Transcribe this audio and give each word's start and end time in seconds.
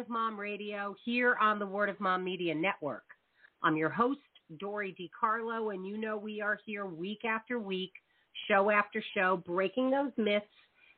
Of 0.00 0.08
Mom 0.08 0.40
Radio 0.40 0.96
here 1.04 1.36
on 1.42 1.58
the 1.58 1.66
Word 1.66 1.90
of 1.90 2.00
Mom 2.00 2.24
Media 2.24 2.54
Network. 2.54 3.04
I'm 3.62 3.76
your 3.76 3.90
host, 3.90 4.20
Dory 4.58 4.96
DiCarlo, 4.98 5.74
and 5.74 5.86
you 5.86 5.98
know 5.98 6.16
we 6.16 6.40
are 6.40 6.58
here 6.64 6.86
week 6.86 7.26
after 7.26 7.58
week, 7.58 7.92
show 8.48 8.70
after 8.70 9.04
show, 9.14 9.42
breaking 9.44 9.90
those 9.90 10.12
myths 10.16 10.46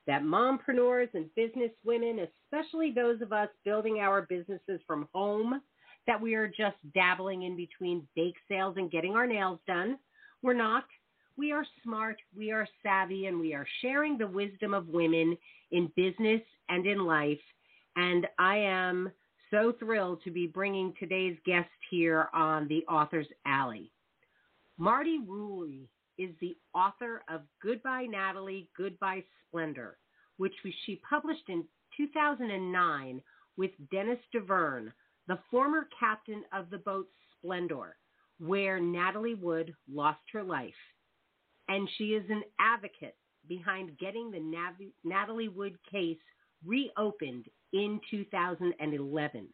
that 0.07 0.23
mompreneurs 0.23 1.09
and 1.15 1.35
business 1.35 1.73
women, 1.85 2.29
especially 2.53 2.93
those 2.93 3.21
of 3.23 3.33
us 3.33 3.49
building 3.65 3.99
our 3.99 4.23
businesses 4.23 4.81
from 4.87 5.09
home, 5.13 5.61
that 6.07 6.21
we 6.21 6.35
are 6.35 6.47
just 6.47 6.77
dabbling 6.95 7.43
in 7.43 7.57
between 7.57 8.07
bake 8.15 8.37
sales 8.49 8.77
and 8.77 8.93
getting 8.93 9.17
our 9.17 9.27
nails 9.27 9.59
done. 9.67 9.99
We're 10.43 10.55
not. 10.55 10.85
We 11.37 11.51
are 11.51 11.67
smart, 11.83 12.19
we 12.37 12.53
are 12.53 12.69
savvy, 12.85 13.27
and 13.27 13.41
we 13.41 13.53
are 13.53 13.67
sharing 13.81 14.17
the 14.17 14.29
wisdom 14.29 14.73
of 14.73 14.87
women 14.87 15.37
in 15.73 15.91
business 15.97 16.43
and 16.69 16.87
in 16.87 17.05
life. 17.05 17.41
And 17.97 18.27
I 18.39 18.57
am 18.57 19.11
so 19.51 19.73
thrilled 19.79 20.23
to 20.25 20.31
be 20.31 20.47
bringing 20.47 20.95
today's 20.99 21.37
guest 21.45 21.69
here 21.91 22.29
on 22.33 22.69
the 22.69 22.85
Author's 22.87 23.29
Alley. 23.47 23.93
Marti 24.79 25.19
Rulli 25.27 25.89
is 26.19 26.31
the 26.41 26.57
author 26.75 27.23
of 27.29 27.43
Goodbye 27.63 28.07
Natalie, 28.07 28.69
Goodbye 28.77 29.25
Splendour, 29.47 29.99
which 30.39 30.55
she 30.87 31.01
published 31.09 31.49
in 31.49 31.65
2009 31.97 33.23
with 33.57 33.71
Dennis 33.91 34.19
Davern, 34.35 34.93
the 35.29 35.39
former 35.51 35.89
captain 35.99 36.43
of 36.53 36.71
the 36.71 36.79
boat 36.79 37.09
Splendour, 37.37 37.97
where 38.39 38.81
Natalie 38.81 39.35
Wood 39.35 39.75
lost 39.93 40.21
her 40.33 40.43
life. 40.43 40.73
And 41.69 41.89
she 41.97 42.15
is 42.15 42.25
an 42.31 42.43
advocate 42.59 43.17
behind 43.49 43.99
getting 43.99 44.31
the 44.31 44.93
Natalie 45.05 45.49
Wood 45.49 45.77
case 45.91 46.19
reopened 46.65 47.47
in 47.73 48.01
2011. 48.11 49.49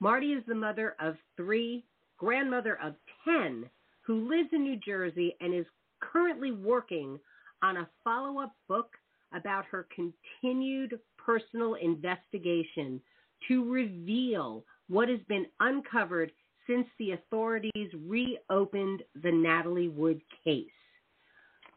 Marti 0.00 0.32
is 0.32 0.44
the 0.46 0.54
mother 0.54 0.94
of 1.00 1.16
three, 1.36 1.84
grandmother 2.18 2.78
of 2.82 2.94
10, 3.24 3.68
who 4.02 4.28
lives 4.28 4.50
in 4.52 4.62
New 4.62 4.76
Jersey 4.76 5.36
and 5.40 5.54
is 5.54 5.66
currently 6.00 6.52
working 6.52 7.18
on 7.62 7.78
a 7.78 7.88
follow 8.04 8.40
up 8.40 8.54
book 8.68 8.90
about 9.34 9.64
her 9.66 9.86
continued 9.94 10.98
personal 11.18 11.74
investigation 11.74 13.00
to 13.48 13.70
reveal 13.70 14.64
what 14.88 15.08
has 15.08 15.20
been 15.28 15.46
uncovered 15.60 16.30
since 16.66 16.86
the 16.98 17.12
authorities 17.12 17.90
reopened 18.06 19.02
the 19.22 19.32
Natalie 19.32 19.88
Wood 19.88 20.20
case. 20.44 20.66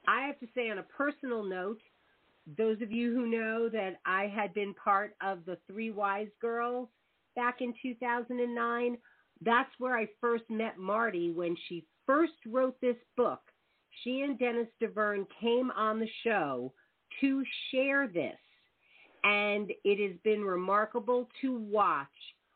I 0.08 0.26
have 0.26 0.40
to 0.40 0.48
say, 0.56 0.70
on 0.70 0.80
a 0.80 0.84
personal 0.84 1.44
note, 1.44 1.82
those 2.58 2.82
of 2.82 2.92
you 2.92 3.14
who 3.14 3.28
know 3.28 3.70
that 3.70 4.00
I 4.06 4.28
had 4.28 4.54
been 4.54 4.74
part 4.74 5.16
of 5.22 5.46
the 5.46 5.58
Three 5.68 5.92
Wise 5.92 6.30
Girls 6.42 6.88
back 7.36 7.62
in 7.62 7.74
2009, 7.82 8.98
that's 9.42 9.70
where 9.78 9.98
I 9.98 10.08
first 10.20 10.44
met 10.50 10.78
Marti 10.78 11.32
when 11.32 11.56
she 11.68 11.86
first 12.06 12.34
wrote 12.48 12.80
this 12.82 12.98
book. 13.16 13.42
She 14.04 14.22
and 14.22 14.38
Dennis 14.40 14.68
Davern 14.82 15.26
came 15.40 15.72
on 15.72 16.00
the 16.00 16.10
show 16.24 16.74
to 17.22 17.44
share 17.72 18.08
this. 18.08 18.38
And 19.24 19.72
it 19.84 20.10
has 20.10 20.18
been 20.24 20.42
remarkable 20.44 21.28
to 21.42 21.58
watch 21.58 22.08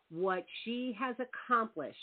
what 0.09 0.45
she 0.63 0.95
has 0.99 1.15
accomplished 1.19 1.97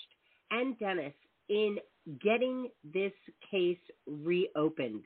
and 0.51 0.79
Dennis 0.79 1.15
in 1.49 1.79
getting 2.23 2.69
this 2.93 3.13
case 3.51 3.79
reopened. 4.07 5.05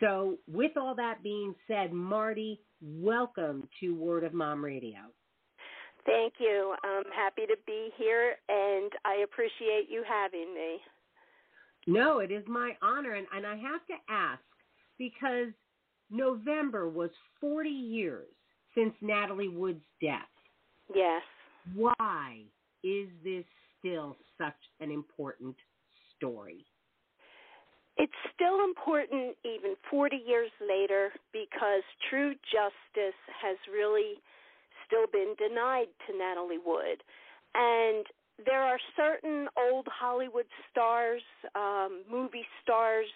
So, 0.00 0.36
with 0.46 0.76
all 0.76 0.94
that 0.96 1.22
being 1.22 1.54
said, 1.66 1.92
Marti, 1.92 2.60
welcome 2.82 3.68
to 3.80 3.94
Word 3.94 4.24
of 4.24 4.34
Mom 4.34 4.62
Radio. 4.62 4.98
Thank 6.04 6.34
you. 6.38 6.74
I'm 6.84 7.10
happy 7.14 7.46
to 7.46 7.56
be 7.66 7.90
here, 7.96 8.36
and 8.48 8.92
I 9.04 9.24
appreciate 9.24 9.88
you 9.88 10.04
having 10.06 10.54
me. 10.54 10.78
No, 11.86 12.18
it 12.18 12.30
is 12.30 12.44
my 12.46 12.76
honor. 12.82 13.14
And, 13.14 13.26
and 13.34 13.46
I 13.46 13.56
have 13.56 13.86
to 13.86 13.94
ask 14.08 14.42
because 14.98 15.48
November 16.10 16.88
was 16.88 17.10
40 17.40 17.68
years 17.68 18.28
since 18.74 18.92
Natalie 19.00 19.48
Wood's 19.48 19.84
death. 20.00 20.20
Yes. 20.94 21.22
Why 21.74 22.42
is 22.84 23.08
this 23.24 23.44
still 23.78 24.16
such 24.38 24.54
an 24.80 24.90
important 24.90 25.56
story? 26.16 26.64
It's 27.96 28.12
still 28.34 28.62
important 28.62 29.36
even 29.44 29.74
40 29.90 30.16
years 30.16 30.50
later 30.60 31.10
because 31.32 31.82
true 32.10 32.34
justice 32.52 33.18
has 33.40 33.56
really 33.72 34.20
still 34.86 35.06
been 35.10 35.34
denied 35.38 35.88
to 36.06 36.16
Natalie 36.16 36.60
Wood. 36.64 37.02
And 37.54 38.04
there 38.44 38.62
are 38.62 38.78
certain 38.96 39.48
old 39.56 39.86
Hollywood 39.88 40.44
stars, 40.70 41.22
um, 41.54 42.02
movie 42.10 42.46
stars, 42.62 43.06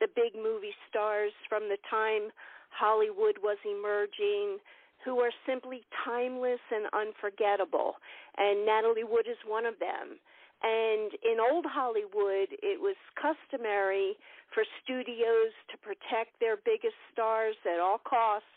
the 0.00 0.08
big 0.14 0.34
movie 0.34 0.74
stars 0.90 1.32
from 1.48 1.68
the 1.68 1.78
time 1.88 2.30
Hollywood 2.70 3.38
was 3.42 3.58
emerging 3.64 4.58
who 5.04 5.20
are 5.20 5.30
simply 5.46 5.86
timeless 6.04 6.60
and 6.74 6.86
unforgettable. 6.92 7.94
And 8.36 8.66
Natalie 8.66 9.04
Wood 9.04 9.26
is 9.30 9.38
one 9.46 9.64
of 9.64 9.78
them. 9.78 10.18
And 10.62 11.12
in 11.22 11.36
old 11.38 11.66
Hollywood, 11.68 12.48
it 12.62 12.80
was 12.80 12.96
customary 13.14 14.16
for 14.54 14.64
studios 14.82 15.52
to 15.70 15.76
protect 15.78 16.38
their 16.40 16.56
biggest 16.64 16.96
stars 17.12 17.56
at 17.66 17.80
all 17.80 17.98
costs 17.98 18.48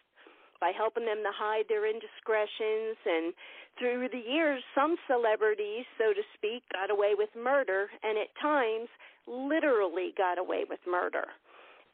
by 0.62 0.72
helping 0.76 1.06
them 1.06 1.24
to 1.24 1.32
hide 1.32 1.66
their 1.68 1.88
indiscretions. 1.88 2.98
And 3.06 3.34
through 3.78 4.10
the 4.10 4.24
years, 4.24 4.64
some 4.76 4.96
celebrities, 5.08 5.86
so 5.98 6.14
to 6.14 6.24
speak, 6.36 6.64
got 6.74 6.92
away 6.92 7.16
with 7.16 7.30
murder, 7.36 7.88
and 8.04 8.18
at 8.18 8.31
times, 8.42 8.90
literally 9.28 10.14
got 10.18 10.38
away 10.38 10.66
with 10.68 10.80
murder. 10.88 11.28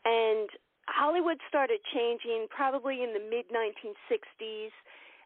And 0.05 0.49
Hollywood 0.87 1.37
started 1.49 1.79
changing 1.93 2.47
probably 2.49 3.01
in 3.03 3.13
the 3.13 3.19
mid 3.19 3.49
1960s 3.49 4.69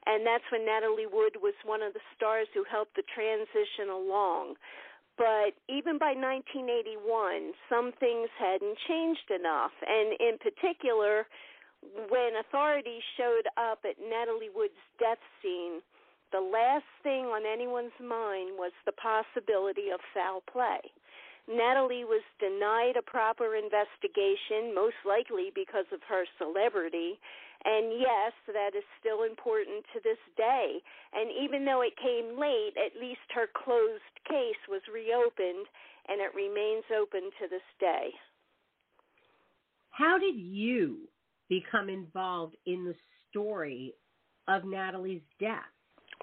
and 0.06 0.26
that's 0.26 0.44
when 0.52 0.66
Natalie 0.66 1.10
Wood 1.10 1.38
was 1.42 1.54
one 1.66 1.82
of 1.82 1.94
the 1.94 2.04
stars 2.16 2.48
who 2.54 2.64
helped 2.64 2.96
the 2.96 3.04
transition 3.14 3.90
along. 3.92 4.56
But 5.18 5.60
even 5.68 6.00
by 6.00 6.16
1981, 6.16 7.52
some 7.68 7.92
things 8.00 8.30
hadn't 8.40 8.78
changed 8.88 9.28
enough, 9.28 9.76
and 9.84 10.16
in 10.20 10.40
particular, 10.40 11.28
when 12.08 12.40
authorities 12.40 13.04
showed 13.18 13.48
up 13.58 13.84
at 13.84 14.00
Natalie 14.00 14.52
Wood's 14.54 14.80
death 15.00 15.20
scene, 15.42 15.84
the 16.32 16.40
last 16.40 16.88
thing 17.04 17.26
on 17.26 17.44
anyone's 17.46 17.96
mind 18.00 18.56
was 18.56 18.72
the 18.86 18.94
possibility 18.94 19.90
of 19.90 20.00
foul 20.14 20.44
play. 20.52 20.80
Natalie 21.50 22.06
was 22.06 22.22
denied 22.40 22.94
a 22.96 23.02
proper 23.02 23.56
investigation, 23.56 24.76
most 24.76 25.02
likely 25.04 25.50
because 25.56 25.90
of 25.92 26.00
her 26.08 26.26
celebrity. 26.38 27.20
And 27.66 28.00
yes, 28.00 28.32
that 28.48 28.72
is 28.78 28.88
still 29.00 29.24
important 29.24 29.84
to 29.94 30.00
this 30.04 30.22
day. 30.38 30.80
And 31.14 31.30
even 31.32 31.66
though 31.66 31.82
it 31.82 31.94
came 32.00 32.40
late, 32.40 32.74
at 32.80 33.00
least 33.00 33.28
her 33.36 33.48
closed 33.52 34.16
case 34.28 34.62
was 34.70 34.82
reopened 34.92 35.68
and 36.08 36.22
it 36.22 36.34
remains 36.34 36.86
open 36.96 37.30
to 37.40 37.48
this 37.50 37.68
day. 37.80 38.16
How 39.92 40.18
did 40.18 40.40
you 40.40 41.10
become 41.50 41.90
involved 41.90 42.56
in 42.66 42.86
the 42.86 42.96
story 43.30 43.94
of 44.48 44.64
Natalie's 44.64 45.22
death? 45.40 45.68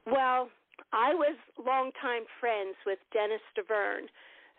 Well, 0.07 0.49
I 0.93 1.15
was 1.15 1.37
longtime 1.59 2.25
friends 2.41 2.77
with 2.87 2.99
Dennis 3.13 3.43
Davern, 3.59 4.07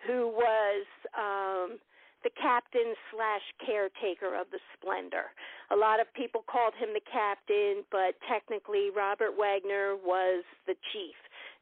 who 0.06 0.28
was 0.28 0.86
um, 1.18 1.80
the 2.28 2.36
captain 2.36 2.92
slash 3.08 3.46
caretaker 3.64 4.36
of 4.36 4.52
the 4.52 4.60
Splendour. 4.76 5.32
A 5.72 5.78
lot 5.80 6.04
of 6.04 6.12
people 6.12 6.44
called 6.44 6.76
him 6.76 6.92
the 6.92 7.08
captain, 7.08 7.88
but 7.88 8.20
technically 8.28 8.92
Robert 8.92 9.40
Wagner 9.40 9.96
was 9.96 10.44
the 10.68 10.76
chief. 10.92 11.16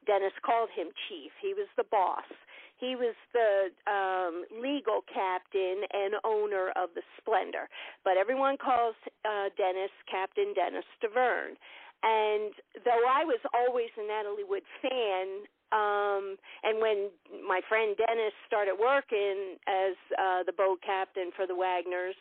Dennis 0.10 0.34
called 0.42 0.74
him 0.74 0.90
chief. 1.06 1.30
He 1.38 1.54
was 1.54 1.70
the 1.78 1.86
boss. 1.94 2.26
He 2.82 2.98
was 2.98 3.14
the 3.30 3.70
um, 3.86 4.50
legal 4.58 5.06
captain 5.06 5.86
and 5.94 6.18
owner 6.26 6.74
of 6.74 6.90
the 6.98 7.06
Splendour. 7.22 7.70
But 8.02 8.18
everyone 8.18 8.58
calls 8.58 8.98
uh, 9.22 9.54
Dennis 9.54 9.94
Captain 10.10 10.50
Dennis 10.58 10.90
Davern. 10.98 11.62
And 12.02 12.58
though 12.82 13.06
I 13.06 13.22
was 13.22 13.40
always 13.54 13.94
a 14.02 14.06
Natalie 14.06 14.50
Wood 14.50 14.66
fan, 14.82 15.46
um 15.72 16.38
and 16.64 16.82
when 16.82 17.10
my 17.48 17.62
friend 17.68 17.96
Dennis 17.98 18.34
started 18.48 18.76
working 18.80 19.58
as 19.68 19.96
uh 20.18 20.44
the 20.46 20.54
boat 20.54 20.80
captain 20.86 21.32
for 21.36 21.48
the 21.48 21.56
Wagners, 21.56 22.16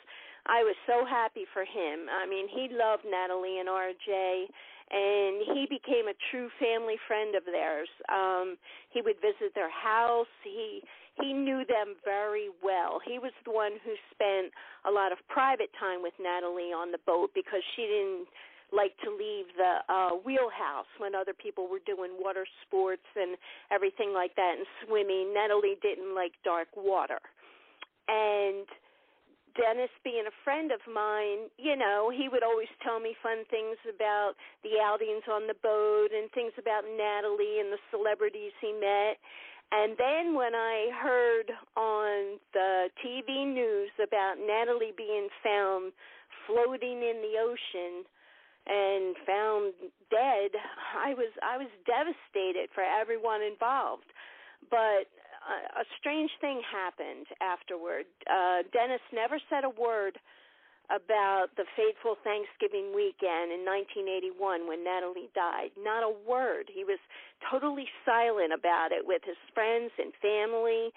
I 0.46 0.62
was 0.62 0.76
so 0.86 1.04
happy 1.04 1.44
for 1.52 1.64
him. 1.64 2.08
I 2.08 2.26
mean, 2.28 2.48
he 2.48 2.68
loved 2.72 3.04
Natalie 3.08 3.58
and 3.60 3.68
RJ 3.68 4.48
and 4.90 5.40
he 5.56 5.64
became 5.68 6.08
a 6.08 6.16
true 6.30 6.48
family 6.60 6.96
friend 7.08 7.34
of 7.34 7.44
theirs. 7.44 7.88
Um 8.12 8.56
he 8.90 9.00
would 9.02 9.16
visit 9.20 9.54
their 9.54 9.70
house. 9.70 10.30
He 10.42 10.82
he 11.20 11.32
knew 11.32 11.64
them 11.64 11.94
very 12.04 12.48
well. 12.62 12.98
He 13.04 13.18
was 13.18 13.32
the 13.44 13.52
one 13.52 13.72
who 13.84 13.94
spent 14.10 14.50
a 14.84 14.90
lot 14.90 15.12
of 15.12 15.18
private 15.28 15.70
time 15.78 16.02
with 16.02 16.14
Natalie 16.18 16.74
on 16.74 16.90
the 16.90 16.98
boat 17.06 17.30
because 17.34 17.62
she 17.76 17.82
didn't 17.82 18.26
like 18.74 18.96
to 19.04 19.10
leave 19.10 19.46
the 19.56 19.80
uh 19.92 20.10
wheelhouse 20.24 20.90
when 20.98 21.14
other 21.14 21.32
people 21.32 21.68
were 21.70 21.82
doing 21.86 22.12
water 22.18 22.46
sports 22.66 23.06
and 23.16 23.36
everything 23.70 24.12
like 24.12 24.34
that 24.36 24.54
and 24.58 24.66
swimming. 24.84 25.32
Natalie 25.34 25.78
didn't 25.82 26.14
like 26.14 26.32
dark 26.44 26.68
water. 26.76 27.18
And 28.08 28.66
Dennis 29.54 29.90
being 30.02 30.26
a 30.26 30.34
friend 30.42 30.72
of 30.72 30.82
mine, 30.90 31.46
you 31.58 31.76
know, 31.76 32.10
he 32.10 32.28
would 32.28 32.42
always 32.42 32.68
tell 32.82 32.98
me 32.98 33.14
fun 33.22 33.46
things 33.50 33.78
about 33.86 34.34
the 34.66 34.82
outings 34.82 35.22
on 35.30 35.46
the 35.46 35.54
boat 35.62 36.10
and 36.10 36.30
things 36.32 36.52
about 36.58 36.82
Natalie 36.82 37.62
and 37.62 37.70
the 37.70 37.78
celebrities 37.90 38.52
he 38.60 38.74
met. 38.74 39.22
And 39.70 39.94
then 39.96 40.34
when 40.34 40.54
I 40.54 40.90
heard 40.90 41.50
on 41.76 42.38
the 42.52 42.90
TV 42.98 43.46
news 43.46 43.90
about 44.02 44.42
Natalie 44.42 44.92
being 44.96 45.28
found 45.42 45.92
floating 46.46 46.98
in 47.02 47.22
the 47.22 47.38
ocean 47.38 48.04
and 48.66 49.16
found 49.26 49.74
dead, 50.10 50.50
I 50.96 51.14
was 51.14 51.32
I 51.42 51.58
was 51.58 51.68
devastated 51.84 52.70
for 52.74 52.82
everyone 52.82 53.42
involved. 53.42 54.08
But 54.70 55.08
a, 55.44 55.82
a 55.82 55.84
strange 56.00 56.30
thing 56.40 56.62
happened 56.64 57.26
afterward. 57.40 58.06
Uh, 58.24 58.64
Dennis 58.72 59.04
never 59.12 59.38
said 59.50 59.64
a 59.64 59.72
word 59.72 60.18
about 60.92 61.48
the 61.56 61.64
fateful 61.76 62.16
Thanksgiving 62.24 62.92
weekend 62.92 63.52
in 63.52 63.64
1981 63.64 64.68
when 64.68 64.84
Natalie 64.84 65.32
died. 65.32 65.72
Not 65.80 66.04
a 66.04 66.12
word. 66.28 66.68
He 66.68 66.84
was 66.84 67.00
totally 67.48 67.88
silent 68.04 68.52
about 68.52 68.92
it 68.92 69.00
with 69.00 69.24
his 69.24 69.40
friends 69.56 69.92
and 69.96 70.12
family. 70.20 70.92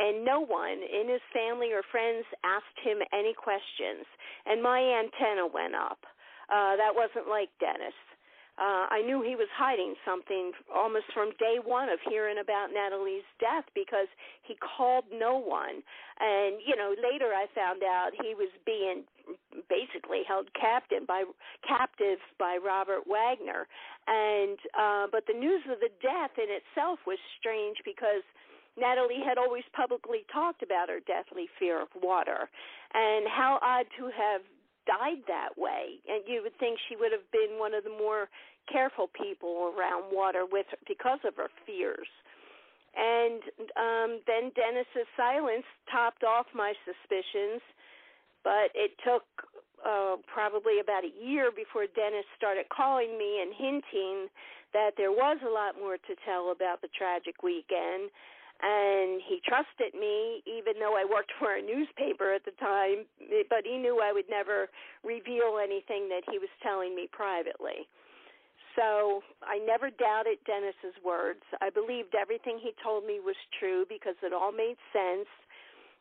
And 0.00 0.24
no 0.24 0.40
one 0.40 0.80
in 0.80 1.08
his 1.08 1.24
family 1.32 1.72
or 1.72 1.84
friends 1.92 2.24
asked 2.44 2.80
him 2.84 3.00
any 3.12 3.32
questions. 3.32 4.04
And 4.44 4.62
my 4.62 4.80
antenna 4.80 5.48
went 5.48 5.76
up. 5.76 6.04
Uh, 6.50 6.76
that 6.76 6.92
wasn't 6.94 7.28
like 7.28 7.48
Dennis 7.60 7.94
uh, 8.60 8.84
I 8.92 9.00
knew 9.00 9.22
he 9.24 9.36
was 9.40 9.48
hiding 9.56 9.96
something 10.04 10.52
almost 10.68 11.08
from 11.14 11.32
day 11.40 11.56
one 11.64 11.88
of 11.88 11.98
hearing 12.04 12.36
about 12.36 12.68
Natalie's 12.68 13.24
death 13.40 13.64
because 13.74 14.06
he 14.44 14.54
called 14.60 15.04
no 15.08 15.40
one. 15.40 15.80
And 16.20 16.60
you 16.60 16.76
know, 16.76 16.92
later 17.00 17.32
I 17.32 17.48
found 17.56 17.82
out 17.82 18.12
he 18.20 18.36
was 18.36 18.52
being 18.66 19.08
basically 19.72 20.28
held 20.28 20.52
captive 20.52 21.06
by 21.08 21.24
captive 21.66 22.20
by 22.38 22.58
Robert 22.60 23.08
Wagner. 23.08 23.64
And 24.06 24.58
uh, 24.76 25.06
but 25.10 25.24
the 25.26 25.38
news 25.38 25.64
of 25.64 25.80
the 25.80 25.90
death 26.04 26.36
in 26.36 26.52
itself 26.52 27.00
was 27.06 27.18
strange 27.40 27.78
because. 27.84 28.22
Natalie 28.78 29.18
had 29.26 29.36
always 29.36 29.64
publicly 29.74 30.24
talked 30.32 30.62
about 30.62 30.88
her 30.88 31.00
deathly 31.04 31.50
fear 31.58 31.82
of 31.82 31.88
water, 32.00 32.48
and 32.94 33.26
how 33.28 33.58
odd 33.60 33.84
to 33.98 34.04
have 34.14 34.42
died 34.86 35.22
that 35.28 35.56
way. 35.56 36.00
And 36.08 36.22
you 36.26 36.42
would 36.42 36.56
think 36.58 36.78
she 36.88 36.96
would 36.96 37.12
have 37.12 37.26
been 37.32 37.58
one 37.58 37.74
of 37.74 37.84
the 37.84 37.90
more 37.90 38.28
careful 38.70 39.08
people 39.08 39.72
around 39.76 40.12
water 40.12 40.44
with 40.50 40.66
because 40.86 41.18
of 41.24 41.36
her 41.36 41.48
fears. 41.66 42.08
And 42.96 43.42
um, 43.78 44.10
then 44.26 44.50
Dennis's 44.54 45.06
silence 45.16 45.66
topped 45.90 46.24
off 46.24 46.46
my 46.54 46.74
suspicions, 46.82 47.62
but 48.42 48.74
it 48.74 48.98
took 49.06 49.22
uh, 49.86 50.16
probably 50.26 50.80
about 50.80 51.04
a 51.04 51.12
year 51.14 51.50
before 51.54 51.86
Dennis 51.86 52.26
started 52.36 52.66
calling 52.68 53.16
me 53.16 53.40
and 53.40 53.54
hinting 53.54 54.28
that 54.72 54.92
there 54.96 55.12
was 55.12 55.38
a 55.46 55.50
lot 55.50 55.78
more 55.78 55.96
to 55.96 56.14
tell 56.26 56.50
about 56.50 56.82
the 56.82 56.90
tragic 56.96 57.42
weekend 57.42 58.10
and 58.62 59.20
he 59.24 59.40
trusted 59.46 59.94
me 59.98 60.42
even 60.46 60.76
though 60.78 60.96
I 60.96 61.04
worked 61.04 61.32
for 61.38 61.56
a 61.56 61.62
newspaper 61.62 62.32
at 62.32 62.44
the 62.44 62.56
time 62.60 63.06
but 63.48 63.64
he 63.64 63.78
knew 63.78 64.00
I 64.00 64.12
would 64.12 64.28
never 64.28 64.68
reveal 65.04 65.58
anything 65.62 66.08
that 66.08 66.22
he 66.30 66.38
was 66.38 66.50
telling 66.62 66.94
me 66.94 67.08
privately. 67.10 67.88
So 68.76 69.22
I 69.42 69.58
never 69.58 69.90
doubted 69.90 70.38
Dennis's 70.46 70.94
words. 71.04 71.42
I 71.60 71.70
believed 71.70 72.14
everything 72.14 72.58
he 72.62 72.72
told 72.82 73.04
me 73.04 73.18
was 73.18 73.36
true 73.58 73.84
because 73.88 74.14
it 74.22 74.32
all 74.32 74.52
made 74.52 74.78
sense. 74.94 75.28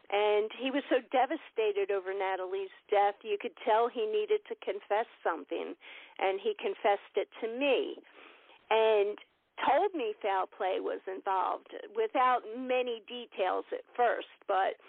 And 0.10 0.50
he 0.58 0.72
was 0.72 0.82
so 0.90 1.02
devastated 1.14 1.94
over 1.94 2.14
Natalie's 2.14 2.74
death 2.90 3.16
you 3.22 3.38
could 3.40 3.54
tell 3.66 3.90
he 3.90 4.06
needed 4.10 4.42
to 4.50 4.56
confess 4.66 5.06
something 5.22 5.78
and 6.18 6.40
he 6.42 6.58
confessed 6.58 7.14
it 7.16 7.30
to 7.42 7.48
me. 7.48 7.98
And 8.70 9.18
told 9.66 9.94
me 9.94 10.14
foul 10.22 10.48
play 10.48 10.80
was 10.80 11.00
involved 11.08 11.74
without 11.96 12.42
many 12.58 13.02
details 13.08 13.66
at 13.72 13.84
first, 13.96 14.32
but 14.48 14.80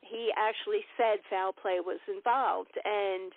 he 0.00 0.30
actually 0.36 0.84
said 0.96 1.20
foul 1.28 1.52
play 1.52 1.80
was 1.80 2.00
involved. 2.08 2.76
And 2.84 3.32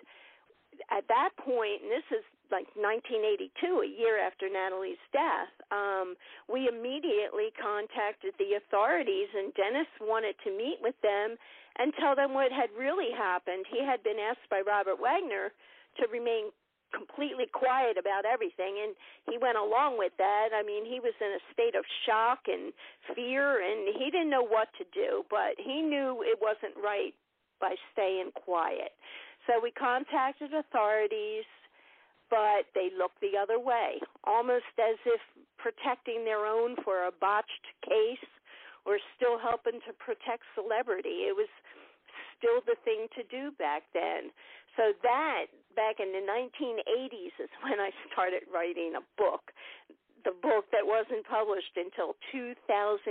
at 0.90 1.08
that 1.08 1.30
point, 1.36 1.82
and 1.82 1.90
this 1.90 2.06
is 2.12 2.24
like 2.48 2.68
1982, 2.76 3.52
a 3.84 3.88
year 3.88 4.16
after 4.20 4.48
Natalie's 4.48 5.00
death, 5.12 5.52
um, 5.68 6.16
we 6.48 6.68
immediately 6.68 7.52
contacted 7.60 8.32
the 8.40 8.56
authorities, 8.56 9.28
and 9.36 9.52
Dennis 9.52 9.88
wanted 10.00 10.36
to 10.44 10.50
meet 10.56 10.80
with 10.80 10.96
them 11.04 11.36
and 11.76 11.92
tell 12.00 12.16
them 12.16 12.32
what 12.32 12.52
had 12.52 12.72
really 12.72 13.12
happened. 13.12 13.66
He 13.68 13.84
had 13.84 14.02
been 14.02 14.18
asked 14.18 14.48
by 14.48 14.64
Robert 14.64 14.96
Wagner 15.00 15.52
to 16.00 16.08
remain 16.08 16.48
completely 16.94 17.46
quiet 17.52 17.96
about 17.98 18.24
everything 18.24 18.80
and 18.82 18.94
he 19.28 19.38
went 19.38 19.58
along 19.58 19.98
with 19.98 20.12
that. 20.18 20.50
I 20.54 20.62
mean 20.62 20.84
he 20.84 21.00
was 21.00 21.14
in 21.20 21.32
a 21.36 21.42
state 21.52 21.74
of 21.74 21.84
shock 22.06 22.46
and 22.46 22.72
fear 23.14 23.60
and 23.60 23.94
he 23.96 24.10
didn't 24.10 24.30
know 24.30 24.44
what 24.44 24.68
to 24.78 24.84
do 24.92 25.24
but 25.30 25.56
he 25.58 25.82
knew 25.82 26.22
it 26.24 26.38
wasn't 26.40 26.76
right 26.82 27.14
by 27.60 27.74
staying 27.92 28.30
quiet. 28.34 28.92
So 29.46 29.60
we 29.62 29.70
contacted 29.72 30.54
authorities 30.54 31.44
but 32.30 32.68
they 32.74 32.90
looked 32.96 33.20
the 33.20 33.36
other 33.40 33.58
way 33.58 34.00
almost 34.24 34.72
as 34.78 34.96
if 35.06 35.20
protecting 35.58 36.24
their 36.24 36.46
own 36.46 36.76
for 36.84 37.06
a 37.06 37.12
botched 37.12 37.66
case 37.84 38.28
or 38.86 38.98
still 39.16 39.38
helping 39.38 39.80
to 39.84 39.92
protect 40.00 40.44
celebrity. 40.54 41.28
It 41.28 41.36
was 41.36 41.50
still 42.38 42.62
the 42.64 42.78
thing 42.86 43.10
to 43.18 43.22
do 43.28 43.50
back 43.58 43.82
then 43.92 44.30
so 44.78 44.94
that 45.02 45.50
back 45.74 45.98
in 45.98 46.14
the 46.14 46.22
1980s 46.22 47.34
is 47.42 47.50
when 47.66 47.82
I 47.82 47.90
started 48.10 48.46
writing 48.54 48.94
a 48.96 49.04
book. 49.18 49.50
The 50.24 50.34
book 50.34 50.66
that 50.74 50.82
wasn't 50.82 51.26
published 51.26 51.74
until 51.78 52.14
2009. 52.30 53.06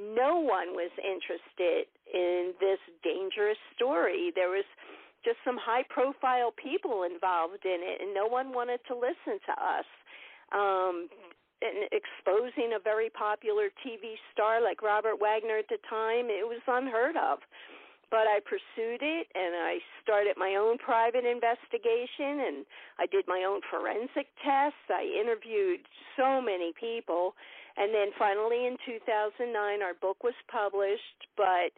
No 0.00 0.40
one 0.40 0.72
was 0.72 0.92
interested 1.00 1.88
in 2.08 2.52
this 2.60 2.80
dangerous 3.04 3.60
story. 3.76 4.32
There 4.34 4.48
was 4.48 4.64
just 5.24 5.36
some 5.44 5.60
high 5.60 5.84
profile 5.88 6.50
people 6.56 7.04
involved 7.04 7.64
in 7.64 7.80
it, 7.84 8.00
and 8.00 8.12
no 8.12 8.26
one 8.26 8.52
wanted 8.52 8.80
to 8.88 8.96
listen 8.96 9.36
to 9.46 9.54
us. 9.56 9.88
Um, 10.50 11.08
and 11.62 11.86
exposing 11.94 12.74
a 12.74 12.82
very 12.82 13.08
popular 13.08 13.70
TV 13.86 14.18
star 14.32 14.60
like 14.60 14.82
Robert 14.82 15.20
Wagner 15.20 15.58
at 15.58 15.68
the 15.68 15.78
time, 15.88 16.26
it 16.26 16.42
was 16.42 16.58
unheard 16.66 17.14
of 17.16 17.38
but 18.12 18.28
I 18.28 18.44
pursued 18.44 19.00
it 19.00 19.26
and 19.32 19.56
I 19.56 19.80
started 20.04 20.36
my 20.36 20.60
own 20.60 20.76
private 20.76 21.24
investigation 21.24 22.44
and 22.44 22.68
I 23.00 23.08
did 23.08 23.24
my 23.26 23.48
own 23.48 23.64
forensic 23.72 24.28
tests. 24.44 24.84
I 24.92 25.08
interviewed 25.08 25.80
so 26.20 26.44
many 26.44 26.76
people. 26.76 27.32
And 27.80 27.88
then 27.88 28.12
finally 28.20 28.68
in 28.68 28.76
2009, 28.84 29.48
our 29.80 29.96
book 29.96 30.20
was 30.20 30.36
published, 30.52 31.24
but 31.40 31.72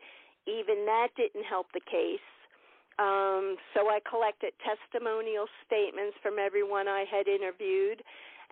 even 0.51 0.83
that 0.91 1.15
didn't 1.15 1.47
help 1.47 1.71
the 1.71 1.87
case. 1.87 2.27
Um, 2.99 3.55
so 3.71 3.87
I 3.87 4.03
collected 4.03 4.59
testimonial 4.59 5.47
statements 5.63 6.19
from 6.19 6.43
everyone 6.43 6.91
I 6.91 7.07
had 7.07 7.31
interviewed 7.31 8.03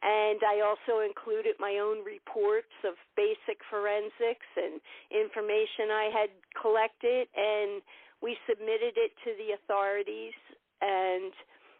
and 0.02 0.42
I 0.42 0.66
also 0.66 1.06
included 1.06 1.54
my 1.62 1.78
own 1.78 2.02
reports 2.02 2.74
of 2.82 2.98
basic 3.14 3.62
forensics 3.70 4.50
and 4.58 4.82
information 5.14 5.94
I 5.94 6.10
had 6.10 6.30
collected, 6.58 7.30
and 7.38 7.78
we 8.18 8.34
submitted 8.50 8.98
it 8.98 9.14
to 9.22 9.30
the 9.38 9.54
authorities, 9.54 10.34
and 10.82 11.30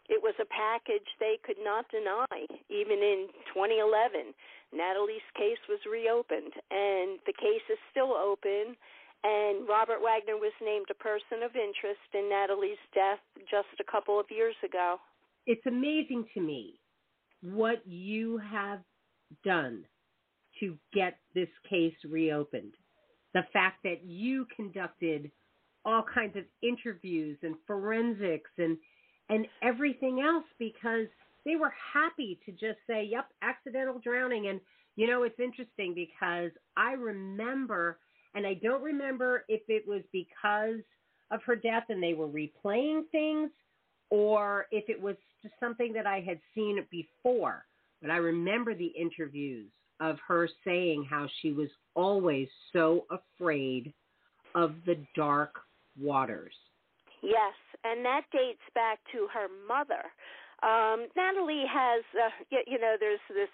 it 0.07 0.23
was 0.23 0.35
a 0.39 0.47
package 0.47 1.07
they 1.19 1.35
could 1.43 1.59
not 1.59 1.83
deny. 1.91 2.47
Even 2.71 3.03
in 3.03 3.27
2011, 3.51 4.31
Natalie's 4.71 5.27
case 5.35 5.59
was 5.67 5.83
reopened, 5.83 6.55
and 6.71 7.19
the 7.27 7.35
case 7.35 7.63
is 7.67 7.79
still 7.91 8.15
open. 8.15 8.79
And 9.23 9.67
Robert 9.67 10.03
Wagner 10.03 10.35
was 10.35 10.51
named 10.59 10.87
a 10.91 10.99
person 10.99 11.43
of 11.43 11.55
interest 11.55 12.07
in 12.11 12.27
Natalie's 12.27 12.81
death 12.95 13.23
just 13.47 13.71
a 13.79 13.87
couple 13.87 14.19
of 14.19 14.27
years 14.27 14.55
ago. 14.63 14.99
It's 15.47 15.63
amazing 15.65 16.27
to 16.35 16.41
me 16.41 16.79
what 17.43 17.85
you 17.85 18.37
have 18.37 18.79
done 19.43 19.83
to 20.59 20.77
get 20.93 21.17
this 21.35 21.49
case 21.69 21.95
reopened. 22.09 22.73
The 23.33 23.43
fact 23.51 23.83
that 23.83 24.03
you 24.05 24.45
conducted 24.55 25.31
all 25.85 26.03
kinds 26.03 26.37
of 26.37 26.45
interviews 26.61 27.37
and 27.41 27.55
forensics 27.67 28.51
and 28.57 28.77
and 29.29 29.47
everything 29.61 30.19
else 30.19 30.43
because 30.59 31.07
they 31.45 31.55
were 31.55 31.73
happy 31.93 32.39
to 32.45 32.51
just 32.51 32.79
say, 32.87 33.03
"Yep, 33.03 33.33
accidental 33.41 33.99
drowning." 33.99 34.47
And 34.47 34.61
you 34.95 35.07
know, 35.07 35.23
it's 35.23 35.39
interesting 35.39 35.93
because 35.93 36.51
I 36.77 36.93
remember, 36.93 37.99
and 38.35 38.45
I 38.45 38.53
don't 38.53 38.83
remember 38.83 39.43
if 39.47 39.61
it 39.67 39.87
was 39.87 40.03
because 40.11 40.81
of 41.31 41.41
her 41.43 41.55
death 41.55 41.85
and 41.89 42.01
they 42.01 42.13
were 42.13 42.27
replaying 42.27 43.09
things, 43.11 43.49
or 44.09 44.67
if 44.71 44.87
it 44.89 45.01
was 45.01 45.15
just 45.43 45.53
something 45.59 45.93
that 45.93 46.07
I 46.07 46.21
had 46.21 46.39
seen 46.55 46.83
before. 46.89 47.65
But 48.01 48.09
I 48.09 48.17
remember 48.17 48.73
the 48.73 48.91
interviews 48.99 49.69
of 49.99 50.17
her 50.27 50.49
saying 50.65 51.07
how 51.09 51.27
she 51.41 51.51
was 51.51 51.69
always 51.95 52.47
so 52.73 53.05
afraid 53.11 53.93
of 54.55 54.75
the 54.85 54.97
dark 55.15 55.55
waters. 55.99 56.53
Yes, 57.21 57.55
and 57.83 58.03
that 58.03 58.23
dates 58.31 58.63
back 58.75 58.99
to 59.13 59.27
her 59.33 59.47
mother. 59.67 60.11
Um, 60.63 61.07
Natalie 61.15 61.65
has, 61.67 62.03
uh, 62.15 62.29
you, 62.49 62.59
you 62.67 62.79
know, 62.79 62.95
there's 62.99 63.23
this 63.29 63.51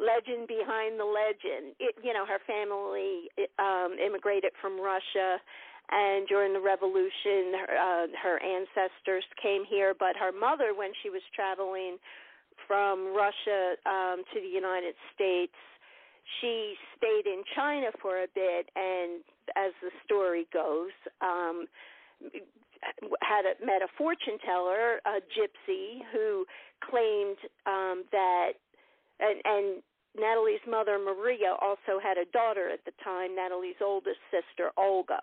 legend 0.00 0.48
behind 0.48 0.98
the 0.98 1.04
legend. 1.04 1.76
It, 1.78 1.94
you 2.02 2.12
know, 2.12 2.24
her 2.24 2.40
family 2.46 3.28
um, 3.58 3.96
immigrated 4.00 4.52
from 4.60 4.80
Russia, 4.80 5.36
and 5.90 6.26
during 6.28 6.52
the 6.52 6.60
revolution, 6.60 7.54
her, 7.58 7.70
uh, 7.76 8.06
her 8.22 8.42
ancestors 8.42 9.24
came 9.42 9.64
here. 9.64 9.94
But 9.98 10.16
her 10.16 10.32
mother, 10.32 10.74
when 10.74 10.92
she 11.02 11.10
was 11.10 11.22
traveling 11.34 11.98
from 12.66 13.14
Russia 13.16 13.74
um, 13.86 14.22
to 14.32 14.40
the 14.40 14.48
United 14.48 14.94
States, 15.14 15.54
she 16.40 16.74
stayed 16.96 17.26
in 17.26 17.42
China 17.56 17.88
for 18.00 18.22
a 18.22 18.26
bit, 18.34 18.70
and 18.76 19.22
as 19.56 19.72
the 19.82 19.90
story 20.04 20.46
goes, 20.52 20.94
um, 21.20 21.66
had 23.22 23.44
a, 23.44 23.66
met 23.66 23.82
a 23.82 23.88
fortune 23.98 24.38
teller, 24.46 25.00
a 25.04 25.20
gypsy, 25.34 26.00
who 26.12 26.46
claimed 26.88 27.38
um, 27.66 28.04
that, 28.12 28.52
and, 29.18 29.40
and 29.44 29.82
Natalie's 30.16 30.62
mother 30.68 30.98
Maria 30.98 31.54
also 31.60 31.98
had 32.02 32.16
a 32.16 32.24
daughter 32.32 32.68
at 32.70 32.84
the 32.84 32.92
time, 33.02 33.34
Natalie's 33.34 33.80
oldest 33.82 34.18
sister 34.30 34.70
Olga. 34.76 35.20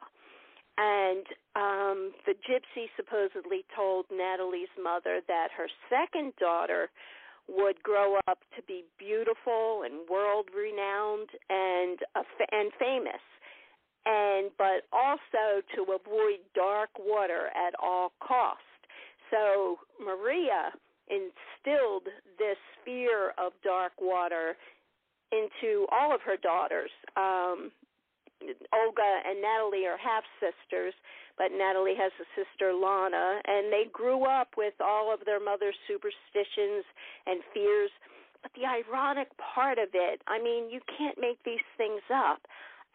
And 0.78 1.26
um, 1.56 2.12
the 2.26 2.34
gypsy 2.34 2.86
supposedly 2.96 3.66
told 3.76 4.06
Natalie's 4.12 4.70
mother 4.82 5.22
that 5.28 5.48
her 5.58 5.68
second 5.90 6.34
daughter 6.40 6.90
would 7.48 7.82
grow 7.82 8.18
up 8.28 8.40
to 8.56 8.62
be 8.68 8.84
beautiful 9.00 9.84
and 9.86 10.08
world 10.10 10.50
renowned 10.56 11.30
and 11.50 11.98
uh, 12.16 12.24
and 12.52 12.72
famous. 12.78 13.24
And 14.06 14.52
but 14.58 14.86
also 14.94 15.62
to 15.76 15.82
avoid 15.84 16.40
dark 16.54 16.90
water 17.00 17.48
at 17.56 17.74
all 17.82 18.12
cost. 18.26 18.62
So 19.32 19.78
maria 20.00 20.72
instilled 21.08 22.04
this 22.38 22.58
fear 22.86 23.34
of 23.38 23.54
dark 23.64 23.94
water 24.00 24.56
into 25.32 25.88
all 25.92 26.14
of 26.14 26.22
her 26.22 26.38
daughters 26.38 26.92
um 27.16 27.72
olga 28.74 29.12
and 29.26 29.42
natalie 29.42 29.86
are 29.86 29.98
half 29.98 30.24
sisters 30.40 30.94
but 31.38 31.54
Natalie 31.54 31.96
has 31.96 32.12
a 32.20 32.26
sister 32.34 32.74
Lana, 32.74 33.40
and 33.46 33.72
they 33.72 33.86
grew 33.94 34.26
up 34.26 34.58
with 34.58 34.74
all 34.82 35.14
of 35.14 35.24
their 35.26 35.40
mother's 35.40 35.78
superstitions 35.88 36.84
and 37.28 37.42
fears. 37.54 37.92
But 38.42 38.52
the 38.58 38.66
ironic 38.66 39.30
part 39.38 39.78
of 39.78 39.90
it, 39.94 40.22
I 40.28 40.42
mean, 40.42 40.70
you 40.70 40.82
can't 40.98 41.18
make 41.22 41.38
these 41.46 41.64
things 41.78 42.02
up. 42.14 42.42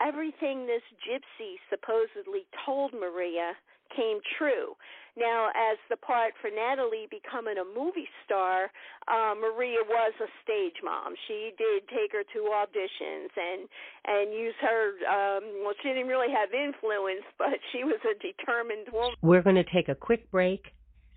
Everything 0.00 0.66
this 0.66 0.82
gypsy 1.06 1.62
supposedly 1.70 2.46
told 2.66 2.92
Maria 2.92 3.54
came 3.94 4.18
true. 4.38 4.74
Now, 5.16 5.48
as 5.48 5.76
the 5.90 5.96
part 5.96 6.32
for 6.40 6.48
Natalie 6.48 7.06
becoming 7.10 7.56
a 7.58 7.64
movie 7.78 8.08
star, 8.24 8.72
uh, 9.08 9.34
Maria 9.36 9.84
was 9.86 10.12
a 10.20 10.28
stage 10.42 10.80
mom. 10.82 11.14
She 11.28 11.52
did 11.58 11.86
take 11.88 12.12
her 12.12 12.24
to 12.32 12.38
auditions 12.48 13.28
and 13.36 13.68
and 14.06 14.32
use 14.32 14.54
her. 14.62 14.92
Um, 15.04 15.44
well, 15.62 15.74
she 15.82 15.88
didn't 15.90 16.06
really 16.06 16.32
have 16.32 16.54
influence, 16.54 17.24
but 17.38 17.60
she 17.72 17.84
was 17.84 18.00
a 18.08 18.16
determined 18.22 18.88
woman. 18.92 19.16
We're 19.20 19.42
going 19.42 19.56
to 19.56 19.70
take 19.70 19.90
a 19.90 19.94
quick 19.94 20.30
break, 20.30 20.72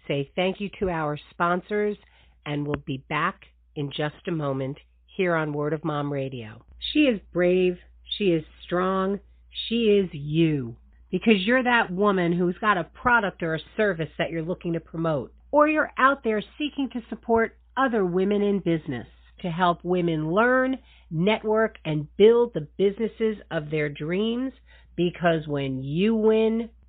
say 0.08 0.30
thank 0.36 0.60
you 0.60 0.70
to 0.80 0.90
our 0.90 1.18
sponsors, 1.32 1.96
and 2.46 2.68
we'll 2.68 2.84
be 2.86 2.98
back 3.08 3.46
in 3.78 3.92
just 3.92 4.28
a 4.28 4.32
moment 4.32 4.78
here 5.16 5.36
on 5.36 5.54
Word 5.54 5.72
of 5.72 5.86
Mom 5.86 6.12
Radio. 6.12 6.62
She 6.92 7.00
is 7.04 7.22
brave. 7.32 7.78
She 8.18 8.26
is 8.26 8.44
strong. 8.66 9.22
She 9.70 9.86
is 9.86 10.10
you 10.12 10.76
because 11.12 11.46
you're 11.46 11.64
that 11.64 11.92
woman 11.92 12.32
who's 12.34 12.58
got 12.60 12.78
a 12.78 12.84
product 12.84 13.44
or 13.44 13.56
a 13.56 13.60
service 13.78 14.10
that 14.18 14.32
you're 14.32 14.42
looking 14.44 14.74
to 14.74 14.80
promote, 14.80 15.34
or 15.52 15.68
you're 15.68 15.92
out 15.98 16.24
there 16.24 16.44
seeking 16.58 16.90
to 16.92 17.02
support 17.10 17.58
other 17.78 18.06
women 18.06 18.42
in 18.42 18.60
business 18.60 19.08
to 19.42 19.50
help 19.50 19.80
women 19.84 20.32
learn, 20.32 20.78
network, 21.12 21.76
and 21.86 22.08
build 22.18 22.54
the 22.54 22.68
businesses 22.78 23.38
of 23.52 23.70
their 23.70 23.90
dreams 23.90 24.54
because 24.96 25.48
when 25.48 25.84
you 25.84 26.16
win, 26.16 26.70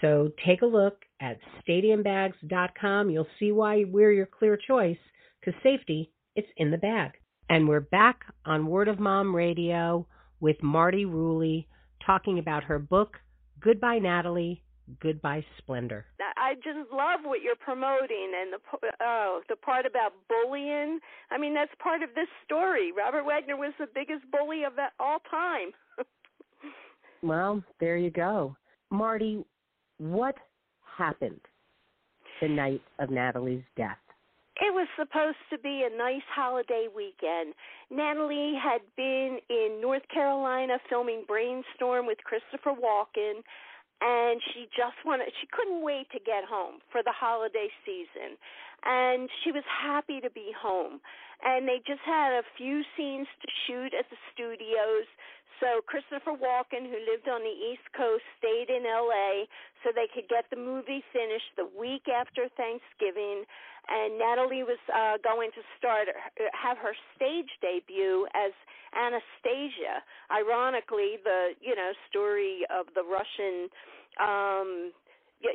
So 0.00 0.30
take 0.44 0.62
a 0.62 0.66
look 0.66 1.04
at 1.20 1.38
stadiumbags.com. 1.66 3.10
You'll 3.10 3.26
see 3.38 3.52
why 3.52 3.84
we're 3.84 4.12
your 4.12 4.26
clear 4.26 4.56
choice 4.56 4.98
because 5.40 5.58
safety, 5.62 6.10
it's 6.36 6.48
in 6.56 6.70
the 6.70 6.78
bag. 6.78 7.12
And 7.48 7.68
we're 7.68 7.80
back 7.80 8.20
on 8.44 8.66
Word 8.66 8.88
of 8.88 8.98
Mom 8.98 9.34
Radio 9.34 10.06
with 10.40 10.62
Marti 10.62 11.04
Rulli 11.04 11.66
talking 12.04 12.38
about 12.38 12.64
her 12.64 12.78
book, 12.78 13.16
Goodbye 13.60 13.98
Natalie, 13.98 14.62
Goodbye 15.00 15.44
Splendour. 15.58 16.04
I 16.36 16.54
just 16.56 16.92
love 16.92 17.20
what 17.22 17.40
you're 17.40 17.56
promoting 17.56 18.32
and 18.38 18.52
the 18.52 18.88
oh 19.00 19.40
the 19.48 19.56
part 19.56 19.86
about 19.86 20.12
bullying. 20.28 20.98
I 21.30 21.38
mean 21.38 21.54
that's 21.54 21.72
part 21.82 22.02
of 22.02 22.10
this 22.14 22.28
story. 22.44 22.92
Robert 22.92 23.24
Wagner 23.24 23.56
was 23.56 23.72
the 23.78 23.86
biggest 23.94 24.30
bully 24.30 24.64
of 24.64 24.74
all 25.00 25.18
time. 25.30 25.70
well, 27.22 27.62
there 27.80 27.96
you 27.96 28.10
go. 28.10 28.56
Marti, 28.90 29.42
what 29.98 30.34
happened 30.98 31.40
the 32.40 32.48
night 32.48 32.82
of 32.98 33.10
Natalie's 33.10 33.64
death? 33.76 33.98
It 34.60 34.72
was 34.72 34.86
supposed 34.96 35.42
to 35.50 35.58
be 35.58 35.82
a 35.82 35.96
nice 35.96 36.22
holiday 36.32 36.86
weekend. 36.94 37.54
Natalie 37.90 38.54
had 38.54 38.82
been 38.96 39.38
in 39.50 39.80
North 39.82 40.06
Carolina 40.12 40.78
filming 40.88 41.24
Brainstorm 41.26 42.06
with 42.06 42.18
Christopher 42.22 42.70
Walken, 42.70 43.42
and 44.00 44.40
she 44.52 44.66
just 44.70 44.94
wanted, 45.04 45.26
she 45.40 45.48
couldn't 45.50 45.82
wait 45.82 46.06
to 46.12 46.20
get 46.20 46.44
home 46.48 46.78
for 46.92 47.02
the 47.02 47.12
holiday 47.12 47.68
season. 47.84 48.38
and 48.84 49.28
she 49.42 49.50
was 49.50 49.64
happy 49.66 50.20
to 50.20 50.30
be 50.30 50.52
home. 50.52 51.00
And 51.44 51.66
they 51.66 51.80
just 51.86 52.00
had 52.04 52.32
a 52.32 52.42
few 52.56 52.82
scenes 52.96 53.26
to 53.42 53.48
shoot 53.66 53.92
at 53.98 54.08
the 54.10 54.16
studios. 54.32 55.08
So 55.60 55.80
Christopher 55.86 56.34
Walken, 56.34 56.86
who 56.86 56.98
lived 57.06 57.28
on 57.28 57.42
the 57.42 57.56
East 57.70 57.86
Coast, 57.96 58.24
stayed 58.38 58.68
in 58.68 58.84
LA 58.84 59.46
so 59.82 59.90
they 59.94 60.08
could 60.12 60.28
get 60.28 60.48
the 60.50 60.56
movie 60.56 61.04
finished 61.12 61.54
the 61.56 61.68
week 61.78 62.08
after 62.10 62.48
Thanksgiving. 62.56 63.44
And 63.86 64.18
Natalie 64.18 64.64
was 64.64 64.80
uh, 64.88 65.20
going 65.22 65.50
to 65.52 65.62
start 65.76 66.08
have 66.56 66.78
her 66.78 66.96
stage 67.14 67.52
debut 67.60 68.26
as 68.34 68.52
Anastasia. 68.96 70.00
Ironically, 70.32 71.20
the 71.22 71.52
you 71.60 71.76
know 71.76 71.92
story 72.08 72.64
of 72.72 72.86
the 72.94 73.04
Russian 73.04 73.68
um 74.22 74.92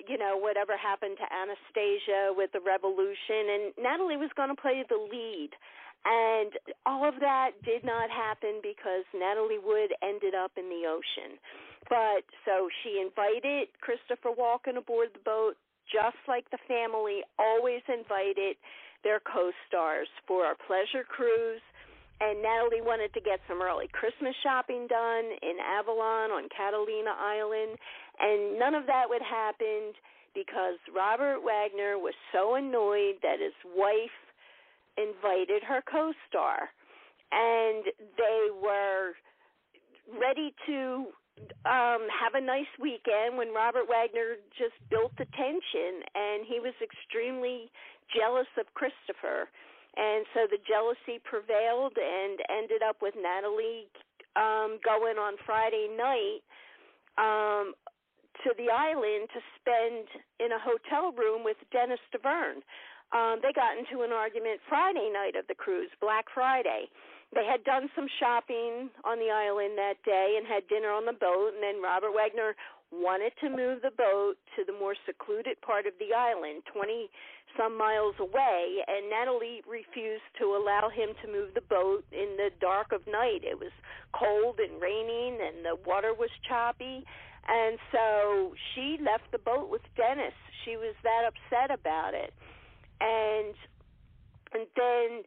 you 0.07 0.17
know 0.17 0.37
whatever 0.37 0.77
happened 0.77 1.17
to 1.17 1.25
Anastasia 1.33 2.29
with 2.35 2.51
the 2.51 2.61
revolution 2.61 3.49
and 3.49 3.63
Natalie 3.81 4.17
was 4.17 4.29
going 4.35 4.49
to 4.49 4.59
play 4.59 4.83
the 4.87 4.99
lead 4.99 5.49
and 6.05 6.51
all 6.85 7.07
of 7.07 7.19
that 7.19 7.51
did 7.65 7.83
not 7.83 8.09
happen 8.09 8.61
because 8.63 9.03
Natalie 9.13 9.59
Wood 9.59 9.91
ended 10.01 10.33
up 10.33 10.51
in 10.57 10.69
the 10.69 10.87
ocean. 10.87 11.37
But 11.89 12.23
so 12.45 12.69
she 12.83 13.01
invited 13.01 13.69
Christopher 13.81 14.31
Walken 14.31 14.77
aboard 14.77 15.09
the 15.13 15.23
boat 15.25 15.55
just 15.91 16.21
like 16.27 16.45
the 16.51 16.61
family 16.67 17.25
always 17.37 17.81
invited 17.89 18.55
their 19.03 19.19
co-stars 19.19 20.07
for 20.27 20.45
our 20.45 20.55
pleasure 20.67 21.03
cruise. 21.03 21.63
And 22.21 22.43
Natalie 22.43 22.83
wanted 22.83 23.13
to 23.15 23.21
get 23.21 23.39
some 23.47 23.61
early 23.61 23.87
Christmas 23.91 24.35
shopping 24.43 24.87
done 24.87 25.25
in 25.41 25.55
Avalon 25.57 26.31
on 26.35 26.49
Catalina 26.51 27.15
Island, 27.15 27.79
and 28.19 28.59
none 28.59 28.75
of 28.75 28.85
that 28.87 29.07
would 29.07 29.23
happen 29.23 29.95
because 30.35 30.75
Robert 30.93 31.39
Wagner 31.41 31.97
was 31.97 32.13
so 32.35 32.55
annoyed 32.55 33.23
that 33.23 33.39
his 33.39 33.55
wife 33.65 34.13
invited 34.99 35.63
her 35.63 35.81
co-star, 35.89 36.69
and 37.31 37.85
they 38.17 38.49
were 38.51 39.13
ready 40.19 40.53
to 40.65 41.07
um 41.63 42.03
have 42.11 42.35
a 42.35 42.41
nice 42.41 42.67
weekend 42.81 43.37
when 43.37 43.53
Robert 43.53 43.87
Wagner 43.87 44.35
just 44.57 44.75
built 44.89 45.15
the 45.15 45.23
tension 45.31 46.03
and 46.11 46.43
he 46.43 46.59
was 46.59 46.73
extremely 46.83 47.71
jealous 48.11 48.49
of 48.59 48.67
Christopher 48.73 49.47
and 49.95 50.25
so 50.33 50.45
the 50.45 50.61
jealousy 50.67 51.19
prevailed 51.23 51.97
and 51.97 52.39
ended 52.51 52.83
up 52.83 53.01
with 53.01 53.15
Natalie 53.17 53.89
um, 54.35 54.77
going 54.85 55.17
on 55.17 55.35
Friday 55.45 55.89
night 55.89 56.45
um, 57.17 57.73
to 58.45 58.53
the 58.55 58.69
island 58.69 59.27
to 59.33 59.41
spend 59.57 60.07
in 60.39 60.53
a 60.53 60.61
hotel 60.61 61.11
room 61.11 61.43
with 61.43 61.57
Dennis 61.73 61.99
Davern. 62.13 62.61
Um, 63.11 63.39
they 63.41 63.53
got 63.53 63.77
into 63.77 64.03
an 64.05 64.11
argument 64.11 64.61
Friday 64.69 65.09
night 65.09 65.35
of 65.35 65.47
the 65.47 65.55
cruise, 65.55 65.89
Black 65.99 66.25
Friday. 66.33 66.85
They 67.33 67.45
had 67.45 67.63
done 67.63 67.89
some 67.95 68.07
shopping 68.19 68.89
on 69.05 69.17
the 69.17 69.29
island 69.29 69.77
that 69.77 70.01
day 70.05 70.37
and 70.37 70.45
had 70.45 70.67
dinner 70.67 70.89
on 70.89 71.05
the 71.05 71.13
boat, 71.13 71.53
and 71.53 71.61
then 71.61 71.81
Robert 71.81 72.13
Wagner 72.13 72.55
wanted 72.91 73.33
to 73.41 73.49
move 73.49 73.81
the 73.81 73.93
boat 73.93 74.33
to 74.57 74.65
the 74.65 74.73
more 74.73 74.95
secluded 75.05 75.61
part 75.61 75.85
of 75.85 75.93
the 75.99 76.13
island, 76.13 76.63
20 76.73 77.09
some 77.57 77.77
miles 77.77 78.15
away, 78.19 78.81
and 78.87 79.09
Natalie 79.09 79.61
refused 79.67 80.25
to 80.39 80.57
allow 80.57 80.89
him 80.89 81.09
to 81.21 81.31
move 81.31 81.53
the 81.53 81.65
boat 81.65 82.05
in 82.11 82.37
the 82.37 82.49
dark 82.61 82.91
of 82.91 83.05
night. 83.05 83.41
It 83.43 83.57
was 83.57 83.73
cold 84.13 84.59
and 84.59 84.81
raining, 84.81 85.37
and 85.41 85.65
the 85.65 85.77
water 85.85 86.13
was 86.13 86.29
choppy. 86.47 87.05
And 87.47 87.77
so 87.91 88.53
she 88.73 88.97
left 89.01 89.31
the 89.31 89.39
boat 89.39 89.69
with 89.69 89.81
Dennis. 89.97 90.33
She 90.65 90.77
was 90.77 90.93
that 91.03 91.25
upset 91.25 91.73
about 91.73 92.13
it. 92.13 92.33
And 93.01 93.55
and 94.53 94.65
then 94.75 95.23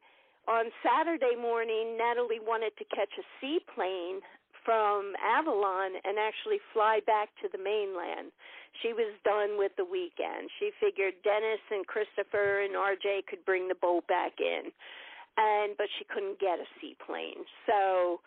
on 0.48 0.66
Saturday 0.82 1.38
morning, 1.38 1.96
Natalie 1.96 2.42
wanted 2.42 2.76
to 2.78 2.84
catch 2.90 3.12
a 3.18 3.24
seaplane 3.40 4.20
from 4.64 5.14
Avalon 5.18 5.98
and 6.04 6.18
actually 6.18 6.58
fly 6.72 7.00
back 7.06 7.30
to 7.42 7.48
the 7.50 7.58
mainland. 7.58 8.30
She 8.82 8.92
was 8.92 9.14
done 9.24 9.58
with 9.58 9.72
the 9.76 9.85
weekend. 9.85 10.50
She 10.58 10.70
figured 10.80 11.14
Dennis 11.22 11.62
and 11.70 11.87
Christopher 11.87 12.62
and 12.62 12.74
RJ 12.74 13.26
could 13.26 13.44
bring 13.44 13.68
the 13.68 13.78
boat 13.78 14.06
back 14.06 14.38
in. 14.38 14.70
And 15.37 15.76
but 15.76 15.87
she 15.98 16.04
couldn't 16.04 16.38
get 16.40 16.58
a 16.58 16.68
seaplane. 16.80 17.46
So 17.66 18.20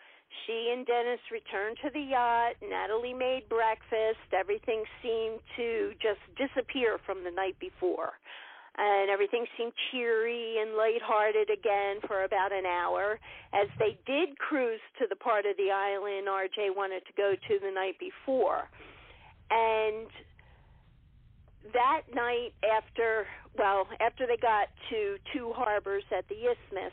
she 0.46 0.74
and 0.74 0.86
Dennis 0.86 1.20
returned 1.32 1.78
to 1.84 1.90
the 1.92 2.02
yacht. 2.02 2.56
Natalie 2.64 3.14
made 3.14 3.48
breakfast. 3.50 4.26
Everything 4.34 4.84
seemed 5.02 5.40
to 5.56 5.94
just 6.02 6.22
disappear 6.36 6.98
from 7.06 7.24
the 7.24 7.32
night 7.32 7.60
before 7.60 8.14
and 8.78 9.10
everything 9.10 9.46
seemed 9.58 9.74
cheery 9.92 10.58
and 10.60 10.76
lighthearted 10.76 11.50
again 11.50 11.98
for 12.08 12.24
about 12.24 12.52
an 12.52 12.66
hour. 12.66 13.20
As 13.54 13.68
they 13.80 13.98
did 14.06 14.38
cruise 14.38 14.84
to 15.00 15.06
the 15.10 15.16
part 15.16 15.46
of 15.46 15.56
the 15.58 15.72
island 15.72 16.28
RJ 16.28 16.76
wanted 16.76 17.04
to 17.08 17.14
go 17.16 17.36
to 17.36 17.60
the 17.60 17.72
night 17.72 17.96
before. 18.00 18.68
And 19.50 20.08
that 21.74 22.02
night 22.14 22.54
after 22.64 23.26
well, 23.58 23.88
after 24.02 24.28
they 24.28 24.38
got 24.38 24.68
to 24.90 25.16
two 25.34 25.54
harbors 25.56 26.04
at 26.16 26.28
the 26.28 26.36
isthmus, 26.36 26.92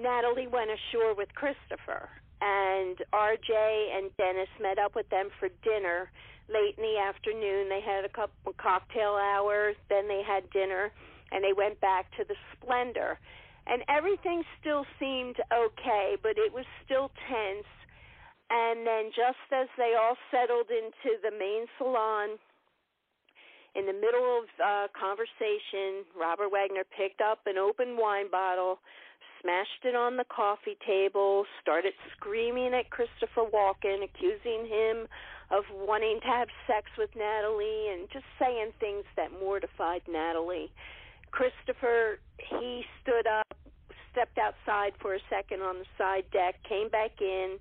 Natalie 0.00 0.48
went 0.48 0.70
ashore 0.70 1.14
with 1.14 1.28
Christopher 1.34 2.08
and 2.40 2.96
RJ 3.12 3.52
and 3.96 4.10
Dennis 4.16 4.48
met 4.60 4.78
up 4.78 4.94
with 4.96 5.08
them 5.10 5.28
for 5.38 5.48
dinner 5.62 6.10
late 6.52 6.74
in 6.76 6.82
the 6.82 6.98
afternoon. 6.98 7.68
They 7.68 7.80
had 7.80 8.04
a 8.04 8.08
couple 8.08 8.52
cocktail 8.58 9.16
hours, 9.16 9.76
then 9.88 10.08
they 10.08 10.22
had 10.26 10.50
dinner, 10.50 10.90
and 11.32 11.42
they 11.42 11.52
went 11.52 11.80
back 11.80 12.10
to 12.18 12.24
the 12.26 12.34
Splendour. 12.52 13.18
And 13.66 13.82
everything 13.88 14.42
still 14.60 14.84
seemed 14.98 15.36
okay, 15.52 16.16
but 16.22 16.34
it 16.36 16.52
was 16.52 16.64
still 16.84 17.10
tense. 17.28 17.68
And 18.50 18.86
then 18.86 19.14
just 19.14 19.46
as 19.52 19.68
they 19.78 19.94
all 19.94 20.16
settled 20.30 20.66
into 20.70 21.22
the 21.22 21.30
main 21.30 21.66
salon, 21.78 22.38
in 23.76 23.86
the 23.86 23.92
middle 23.92 24.42
of 24.42 24.44
uh, 24.58 24.86
conversation, 24.98 26.02
Robert 26.18 26.50
Wagner 26.50 26.82
picked 26.82 27.20
up 27.20 27.46
an 27.46 27.56
open 27.56 27.96
wine 27.96 28.28
bottle, 28.28 28.80
smashed 29.40 29.84
it 29.84 29.94
on 29.94 30.16
the 30.16 30.24
coffee 30.24 30.76
table, 30.84 31.44
started 31.62 31.92
screaming 32.16 32.74
at 32.74 32.90
Christopher 32.90 33.46
Walken, 33.46 34.02
accusing 34.02 34.66
him 34.66 35.06
of 35.50 35.64
wanting 35.72 36.20
to 36.20 36.26
have 36.26 36.48
sex 36.66 36.86
with 36.96 37.10
Natalie 37.16 37.88
and 37.92 38.08
just 38.12 38.24
saying 38.38 38.70
things 38.78 39.04
that 39.16 39.30
mortified 39.32 40.02
Natalie. 40.08 40.70
Christopher, 41.30 42.18
he 42.38 42.84
stood 43.02 43.26
up, 43.26 43.56
stepped 44.12 44.38
outside 44.38 44.92
for 45.00 45.14
a 45.14 45.20
second 45.28 45.62
on 45.62 45.78
the 45.78 45.84
side 45.98 46.24
deck, 46.32 46.56
came 46.68 46.88
back 46.88 47.20
in, 47.20 47.58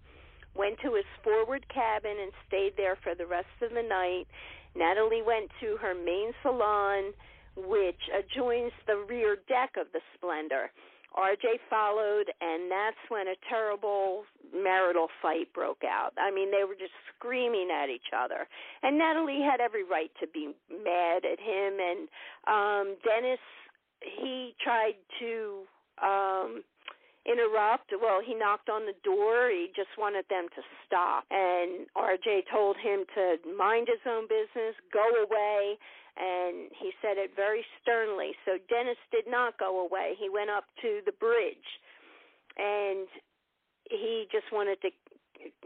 went 0.56 0.80
to 0.84 0.93
his 0.95 1.06
forward 1.23 1.65
cabin 1.73 2.15
and 2.21 2.32
stayed 2.47 2.73
there 2.78 2.97
for 3.04 3.15
the 3.15 3.25
rest 3.25 3.47
of 3.62 3.71
the 3.71 3.84
night. 3.84 4.28
Natalie 4.75 5.23
went 5.25 5.49
to 5.62 5.78
her 5.78 5.93
main 5.93 6.32
salon, 6.41 7.13
which 7.56 8.02
adjoins 8.13 8.71
the 8.86 9.04
rear 9.08 9.38
deck 9.47 9.75
of 9.80 9.88
the 9.93 10.02
Splendour. 10.15 10.71
RJ 11.19 11.60
followed, 11.69 12.32
and 12.39 12.71
that's 12.71 12.97
when 13.10 13.27
a 13.27 13.36
terrible 13.49 14.23
marital 14.55 15.08
fight 15.21 15.51
broke 15.53 15.84
out. 15.84 16.12
I 16.17 16.32
mean, 16.32 16.49
they 16.51 16.63
were 16.63 16.75
just 16.79 16.95
screaming 17.15 17.69
at 17.71 17.89
each 17.89 18.15
other. 18.15 18.47
And 18.84 18.97
Natalie 18.97 19.41
had 19.41 19.60
every 19.60 19.84
right 19.84 20.12
to 20.21 20.27
be 20.27 20.55
mad 20.71 21.25
at 21.25 21.39
him. 21.39 21.77
And 21.79 22.08
um 22.47 22.95
Dennis, 23.03 23.39
he 24.01 24.55
tried 24.63 24.95
to 25.19 25.63
um 26.01 26.63
interrupt. 27.25 27.91
Well, 28.01 28.21
he 28.25 28.34
knocked 28.34 28.69
on 28.69 28.86
the 28.86 28.95
door. 29.03 29.49
He 29.49 29.67
just 29.75 29.93
wanted 29.97 30.25
them 30.29 30.47
to 30.55 30.62
stop. 30.86 31.25
And 31.29 31.86
RJ 31.95 32.49
told 32.51 32.77
him 32.77 33.03
to 33.15 33.38
mind 33.58 33.88
his 33.88 34.01
own 34.08 34.23
business, 34.27 34.73
go 34.91 35.05
away 35.23 35.77
and 36.19 36.67
he 36.75 36.91
said 37.01 37.15
it 37.17 37.32
very 37.36 37.63
sternly. 37.82 38.36
So 38.43 38.60
Dennis 38.67 38.99
did 39.12 39.25
not 39.27 39.58
go 39.58 39.79
away. 39.79 40.13
He 40.19 40.29
went 40.29 40.49
up 40.49 40.65
to 40.82 40.99
the 41.05 41.15
bridge, 41.15 41.69
and 42.58 43.08
he 43.89 44.27
just 44.32 44.51
wanted 44.51 44.82
to, 44.84 44.89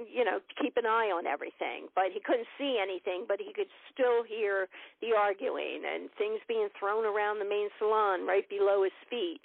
you 0.05 0.23
know, 0.23 0.39
keep 0.61 0.77
an 0.77 0.85
eye 0.85 1.09
on 1.09 1.25
everything. 1.25 1.89
But 1.95 2.13
he 2.13 2.21
couldn't 2.21 2.47
see 2.57 2.77
anything, 2.77 3.25
but 3.27 3.41
he 3.41 3.51
could 3.51 3.71
still 3.91 4.21
hear 4.21 4.69
the 5.01 5.17
arguing 5.17 5.81
and 5.89 6.09
things 6.17 6.39
being 6.47 6.69
thrown 6.77 7.03
around 7.03 7.39
the 7.39 7.49
main 7.49 7.69
salon 7.79 8.27
right 8.27 8.47
below 8.47 8.83
his 8.83 8.95
feet. 9.09 9.41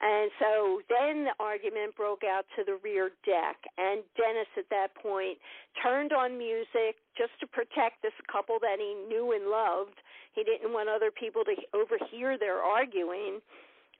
And 0.00 0.30
so 0.40 0.80
then 0.88 1.28
the 1.28 1.36
argument 1.38 1.94
broke 1.94 2.24
out 2.24 2.48
to 2.56 2.64
the 2.64 2.80
rear 2.82 3.12
deck, 3.24 3.60
and 3.76 4.00
Dennis 4.16 4.48
at 4.56 4.64
that 4.70 4.96
point 4.96 5.36
turned 5.82 6.12
on 6.12 6.38
music 6.38 6.96
just 7.16 7.36
to 7.40 7.46
protect 7.46 8.00
this 8.00 8.16
couple 8.32 8.56
that 8.60 8.80
he 8.80 8.96
knew 9.08 9.32
and 9.32 9.52
loved. 9.52 10.00
He 10.32 10.44
didn't 10.44 10.72
want 10.72 10.88
other 10.88 11.10
people 11.10 11.42
to 11.44 11.54
overhear 11.74 12.38
their 12.38 12.58
arguing, 12.58 13.40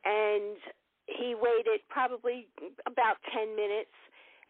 and 0.05 0.57
he 1.07 1.35
waited 1.35 1.81
probably 1.88 2.47
about 2.87 3.16
10 3.35 3.57
minutes, 3.57 3.95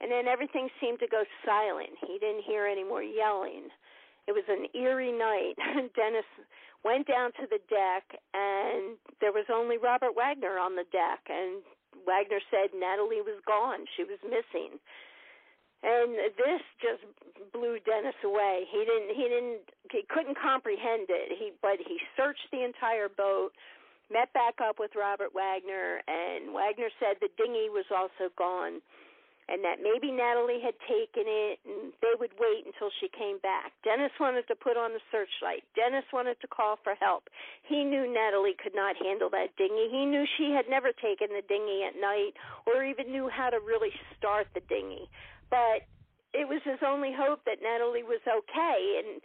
and 0.01 0.11
then 0.12 0.29
everything 0.29 0.69
seemed 0.81 1.01
to 1.01 1.09
go 1.09 1.25
silent. 1.45 1.97
He 2.07 2.19
didn't 2.19 2.45
hear 2.45 2.66
any 2.66 2.85
more 2.85 3.03
yelling. 3.03 3.69
It 4.29 4.33
was 4.33 4.45
an 4.49 4.66
eerie 4.75 5.12
night. 5.12 5.55
Dennis 5.97 6.29
went 6.85 7.07
down 7.07 7.33
to 7.40 7.47
the 7.49 7.61
deck, 7.69 8.05
and 8.35 8.97
there 9.21 9.33
was 9.33 9.47
only 9.53 9.77
Robert 9.77 10.14
Wagner 10.14 10.59
on 10.59 10.77
the 10.77 10.88
deck. 10.93 11.21
And 11.29 11.62
Wagner 12.07 12.40
said 12.51 12.71
Natalie 12.77 13.25
was 13.25 13.40
gone; 13.47 13.85
she 13.97 14.05
was 14.05 14.19
missing. 14.25 14.79
And 15.83 16.12
this 16.37 16.61
just 16.81 17.05
blew 17.53 17.79
Dennis 17.87 18.16
away. 18.25 18.69
He 18.71 18.85
didn't. 18.85 19.16
He 19.16 19.25
didn't. 19.25 19.64
He 19.90 20.03
couldn't 20.09 20.37
comprehend 20.37 21.09
it. 21.09 21.33
He 21.38 21.53
but 21.62 21.81
he 21.81 21.99
searched 22.16 22.53
the 22.53 22.64
entire 22.64 23.09
boat, 23.09 23.53
met 24.12 24.33
back 24.33 24.61
up 24.61 24.79
with 24.79 24.93
Robert 24.95 25.33
Wagner, 25.35 26.03
and 26.07 26.53
Wagner 26.53 26.93
said 27.01 27.16
the 27.21 27.33
dinghy 27.37 27.73
was 27.73 27.88
also 27.88 28.29
gone 28.37 28.85
and 29.51 29.66
that 29.66 29.83
maybe 29.83 30.14
Natalie 30.14 30.62
had 30.62 30.79
taken 30.87 31.27
it 31.27 31.59
and 31.66 31.90
they 32.01 32.14
would 32.14 32.31
wait 32.38 32.62
until 32.64 32.88
she 33.03 33.11
came 33.11 33.43
back. 33.43 33.75
Dennis 33.83 34.14
wanted 34.23 34.47
to 34.47 34.55
put 34.55 34.79
on 34.79 34.95
the 34.95 35.03
searchlight. 35.11 35.66
Dennis 35.75 36.07
wanted 36.14 36.38
to 36.40 36.47
call 36.47 36.79
for 36.87 36.95
help. 36.95 37.27
He 37.66 37.83
knew 37.83 38.07
Natalie 38.07 38.55
could 38.55 38.79
not 38.79 38.95
handle 38.95 39.29
that 39.35 39.59
dinghy. 39.59 39.90
He 39.90 40.07
knew 40.07 40.25
she 40.38 40.55
had 40.55 40.71
never 40.71 40.95
taken 40.95 41.35
the 41.35 41.43
dinghy 41.43 41.83
at 41.83 41.99
night 41.99 42.38
or 42.64 42.87
even 42.87 43.11
knew 43.11 43.29
how 43.29 43.51
to 43.51 43.59
really 43.59 43.90
start 44.16 44.47
the 44.55 44.62
dinghy. 44.71 45.11
But 45.51 45.87
it 46.33 46.47
was 46.47 46.63
his 46.65 46.79
only 46.87 47.13
hope 47.13 47.45
that 47.45 47.59
Natalie 47.63 48.07
was 48.07 48.23
okay 48.27 49.03
and 49.03 49.21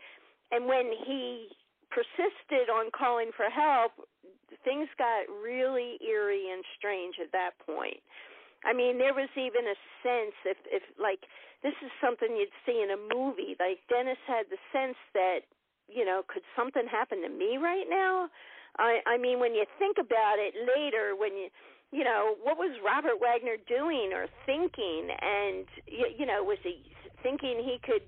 and 0.52 0.68
when 0.70 0.92
he 1.06 1.50
persisted 1.90 2.70
on 2.70 2.92
calling 2.94 3.32
for 3.36 3.50
help, 3.50 3.94
things 4.64 4.88
got 4.98 5.26
really 5.30 5.98
eerie 6.06 6.54
and 6.54 6.64
strange 6.78 7.16
at 7.18 7.32
that 7.32 7.58
point. 7.66 7.98
I 8.64 8.74
mean, 8.74 8.98
there 8.98 9.14
was 9.14 9.30
even 9.38 9.66
a 9.66 9.78
sense 10.02 10.36
if 10.46 10.58
if 10.66 10.84
like 10.98 11.26
this 11.62 11.78
is 11.82 11.92
something 12.02 12.36
you'd 12.36 12.54
see 12.66 12.82
in 12.82 12.90
a 12.90 13.00
movie. 13.00 13.56
Like 13.60 13.86
Dennis 13.90 14.22
had 14.26 14.50
the 14.50 14.58
sense 14.74 14.98
that 15.14 15.46
you 15.88 16.04
know, 16.04 16.24
could 16.28 16.42
something 16.58 16.88
happen 16.90 17.22
to 17.22 17.30
me 17.30 17.58
right 17.58 17.86
now? 17.90 18.30
I 18.78 19.00
I 19.06 19.18
mean, 19.18 19.40
when 19.40 19.54
you 19.54 19.66
think 19.78 19.98
about 19.98 20.38
it 20.42 20.54
later, 20.58 21.16
when 21.16 21.38
you 21.38 21.50
you 21.92 22.04
know, 22.04 22.36
what 22.44 22.58
was 22.58 22.76
Robert 22.86 23.20
Wagner 23.22 23.58
doing 23.68 24.12
or 24.14 24.28
thinking? 24.46 25.10
And 25.22 25.66
you, 25.88 26.08
you 26.18 26.26
know, 26.26 26.44
was 26.44 26.58
he 26.64 26.82
thinking 27.24 27.62
he 27.64 27.80
could 27.84 28.04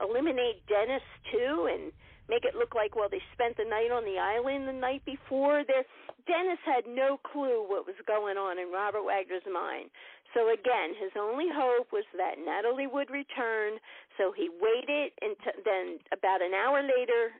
eliminate 0.00 0.64
Dennis 0.68 1.02
too 1.32 1.68
and 1.72 1.92
make 2.28 2.44
it 2.44 2.54
look 2.54 2.74
like 2.74 2.94
well 2.94 3.08
they 3.10 3.22
spent 3.32 3.56
the 3.56 3.64
night 3.64 3.90
on 3.90 4.04
the 4.04 4.18
island 4.18 4.68
the 4.68 4.72
night 4.72 5.04
before? 5.04 5.64
There 5.66 5.84
Dennis 6.28 6.60
had 6.60 6.84
no 6.84 7.16
clue 7.16 7.64
what 7.64 7.88
was 7.88 7.96
going 8.06 8.36
on 8.36 8.60
in 8.60 8.68
Robert 8.68 9.02
Wagner's 9.02 9.48
mind. 9.48 9.88
So 10.36 10.52
again, 10.52 10.92
his 11.00 11.16
only 11.16 11.48
hope 11.48 11.88
was 11.88 12.04
that 12.20 12.36
Natalie 12.36 12.86
would 12.86 13.08
return. 13.08 13.80
So 14.20 14.30
he 14.36 14.52
waited, 14.52 15.16
and 15.24 15.32
then 15.64 15.98
about 16.12 16.44
an 16.44 16.52
hour 16.52 16.84
later, 16.84 17.32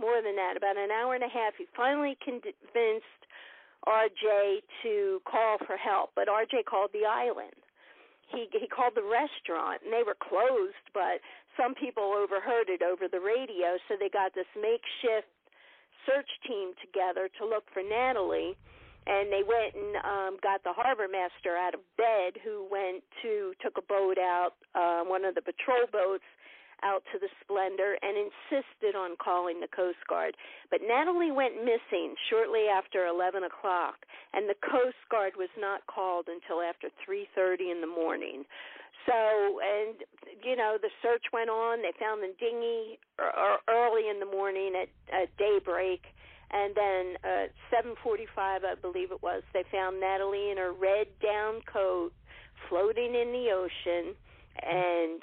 more 0.00 0.24
than 0.24 0.34
that, 0.40 0.56
about 0.56 0.80
an 0.80 0.88
hour 0.88 1.14
and 1.14 1.22
a 1.22 1.28
half, 1.28 1.52
he 1.60 1.68
finally 1.76 2.16
convinced 2.24 3.20
RJ 3.86 4.62
to 4.82 5.22
call 5.24 5.58
for 5.66 5.76
help. 5.76 6.10
But 6.14 6.28
RJ 6.28 6.64
called 6.68 6.90
the 6.92 7.06
island. 7.06 7.54
He 8.28 8.48
he 8.52 8.66
called 8.66 8.94
the 8.94 9.06
restaurant, 9.06 9.82
and 9.84 9.92
they 9.92 10.02
were 10.02 10.18
closed. 10.18 10.82
But 10.92 11.22
some 11.56 11.74
people 11.74 12.12
overheard 12.12 12.68
it 12.68 12.82
over 12.82 13.06
the 13.06 13.20
radio, 13.20 13.78
so 13.86 13.94
they 13.98 14.10
got 14.10 14.34
this 14.34 14.50
makeshift 14.58 15.30
search 16.04 16.30
team 16.46 16.72
together 16.82 17.28
to 17.38 17.46
look 17.46 17.64
for 17.72 17.82
Natalie, 17.82 18.54
and 19.06 19.30
they 19.30 19.42
went 19.42 19.74
and 19.74 19.96
um, 20.02 20.38
got 20.42 20.62
the 20.62 20.72
harbor 20.72 21.06
master 21.06 21.56
out 21.56 21.74
of 21.74 21.80
bed, 21.96 22.38
who 22.42 22.66
went 22.70 23.02
to 23.22 23.54
took 23.62 23.78
a 23.78 23.82
boat 23.82 24.18
out, 24.18 24.54
uh, 24.74 25.02
one 25.02 25.24
of 25.24 25.34
the 25.34 25.42
patrol 25.42 25.86
boats, 25.90 26.26
out 26.82 27.02
to 27.12 27.18
the 27.18 27.28
Splendour 27.40 27.96
and 28.02 28.16
insisted 28.16 28.96
on 28.96 29.16
calling 29.16 29.60
the 29.60 29.68
Coast 29.68 30.00
Guard. 30.08 30.36
But 30.70 30.80
Natalie 30.86 31.32
went 31.32 31.64
missing 31.64 32.14
shortly 32.28 32.66
after 32.68 33.06
11 33.06 33.44
o'clock, 33.44 34.04
and 34.32 34.48
the 34.48 34.58
Coast 34.60 35.00
Guard 35.10 35.32
was 35.36 35.52
not 35.58 35.86
called 35.86 36.28
until 36.28 36.60
after 36.60 36.88
3:30 37.04 37.70
in 37.70 37.80
the 37.80 37.86
morning. 37.86 38.44
So, 39.06 39.60
and 39.62 40.02
you 40.42 40.56
know, 40.56 40.78
the 40.80 40.90
search 41.00 41.24
went 41.32 41.50
on. 41.50 41.80
They 41.80 41.92
found 41.98 42.22
the 42.22 42.34
dinghy 42.38 42.98
er, 43.18 43.30
er, 43.30 43.58
early 43.68 44.08
in 44.08 44.18
the 44.18 44.26
morning 44.26 44.74
at, 44.74 44.88
at 45.14 45.36
daybreak, 45.38 46.02
and 46.50 46.74
then 46.74 47.16
uh, 47.24 47.46
at 47.46 47.84
7:45, 47.84 48.28
I 48.36 48.74
believe 48.80 49.12
it 49.12 49.22
was, 49.22 49.42
they 49.52 49.64
found 49.70 50.00
Natalie 50.00 50.50
in 50.50 50.58
her 50.58 50.72
red 50.72 51.06
down 51.22 51.60
coat 51.70 52.12
floating 52.68 53.14
in 53.14 53.32
the 53.32 53.50
ocean, 53.52 54.14
and 54.62 55.22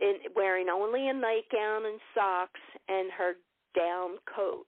in 0.00 0.16
wearing 0.34 0.68
only 0.68 1.08
a 1.08 1.14
nightgown 1.14 1.86
and 1.86 2.00
socks 2.14 2.60
and 2.88 3.10
her 3.12 3.34
down 3.76 4.18
coat. 4.24 4.66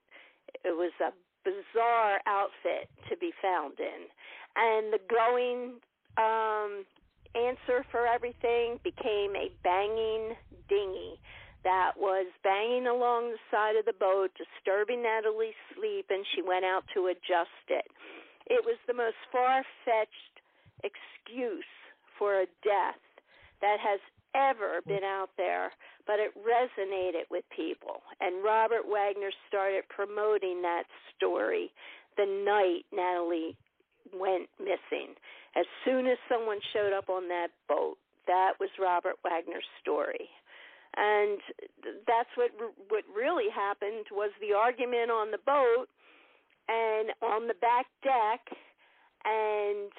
It 0.63 0.75
was 0.75 0.91
a 1.01 1.11
bizarre 1.43 2.19
outfit 2.25 2.89
to 3.09 3.17
be 3.17 3.31
found 3.41 3.79
in, 3.79 4.07
and 4.55 4.93
the 4.93 4.99
going 5.09 5.79
um 6.17 6.85
answer 7.35 7.83
for 7.89 8.05
everything 8.05 8.79
became 8.83 9.35
a 9.35 9.49
banging 9.63 10.37
dinghy 10.69 11.17
that 11.63 11.93
was 11.97 12.27
banging 12.43 12.87
along 12.87 13.31
the 13.31 13.41
side 13.49 13.75
of 13.75 13.85
the 13.85 13.97
boat, 13.97 14.29
disturbing 14.35 15.01
Natalie's 15.01 15.57
sleep, 15.73 16.05
and 16.09 16.25
she 16.35 16.41
went 16.41 16.65
out 16.65 16.83
to 16.93 17.07
adjust 17.07 17.65
it. 17.69 17.87
It 18.47 18.63
was 18.65 18.75
the 18.85 18.93
most 18.93 19.15
far 19.31 19.63
fetched 19.85 20.35
excuse 20.83 21.71
for 22.19 22.43
a 22.43 22.51
death 22.61 22.99
that 23.61 23.79
has 23.79 23.99
ever 24.35 24.81
been 24.87 25.03
out 25.03 25.29
there, 25.37 25.71
but 26.05 26.19
it 26.19 26.31
resonated 26.37 27.29
with 27.29 27.43
people. 27.55 28.01
And 28.19 28.43
Robert 28.43 28.83
Wagner 28.87 29.31
started 29.47 29.83
promoting 29.89 30.61
that 30.61 30.83
story 31.15 31.71
the 32.17 32.25
night 32.45 32.85
Natalie 32.91 33.55
went 34.13 34.49
missing. 34.59 35.15
As 35.55 35.65
soon 35.85 36.07
as 36.07 36.17
someone 36.29 36.59
showed 36.73 36.93
up 36.93 37.09
on 37.09 37.27
that 37.29 37.49
boat, 37.67 37.97
that 38.27 38.53
was 38.59 38.69
Robert 38.79 39.15
Wagner's 39.23 39.65
story. 39.81 40.29
And 40.95 41.39
that's 42.05 42.29
what 42.35 42.51
what 42.89 43.03
really 43.15 43.49
happened 43.49 44.05
was 44.11 44.29
the 44.39 44.53
argument 44.53 45.09
on 45.09 45.31
the 45.31 45.41
boat 45.45 45.89
and 46.69 47.09
on 47.21 47.47
the 47.47 47.55
back 47.55 47.87
deck 48.03 48.41
and 49.25 49.91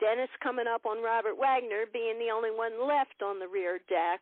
Dennis 0.00 0.30
coming 0.42 0.66
up 0.66 0.86
on 0.86 1.02
Robert 1.02 1.36
Wagner 1.38 1.84
being 1.92 2.18
the 2.18 2.32
only 2.32 2.50
one 2.50 2.86
left 2.86 3.22
on 3.22 3.38
the 3.38 3.48
rear 3.48 3.80
deck 3.88 4.20